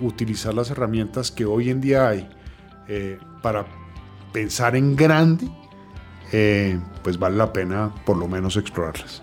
utilizar 0.00 0.54
las 0.54 0.70
herramientas 0.70 1.30
que 1.30 1.44
hoy 1.44 1.70
en 1.70 1.80
día 1.80 2.08
hay 2.08 2.28
eh, 2.88 3.18
para 3.42 3.66
pensar 4.32 4.76
en 4.76 4.94
grande, 4.94 5.48
eh, 6.32 6.78
pues 7.02 7.18
vale 7.18 7.36
la 7.36 7.52
pena 7.52 7.92
por 8.04 8.16
lo 8.16 8.28
menos 8.28 8.56
explorarlas. 8.56 9.22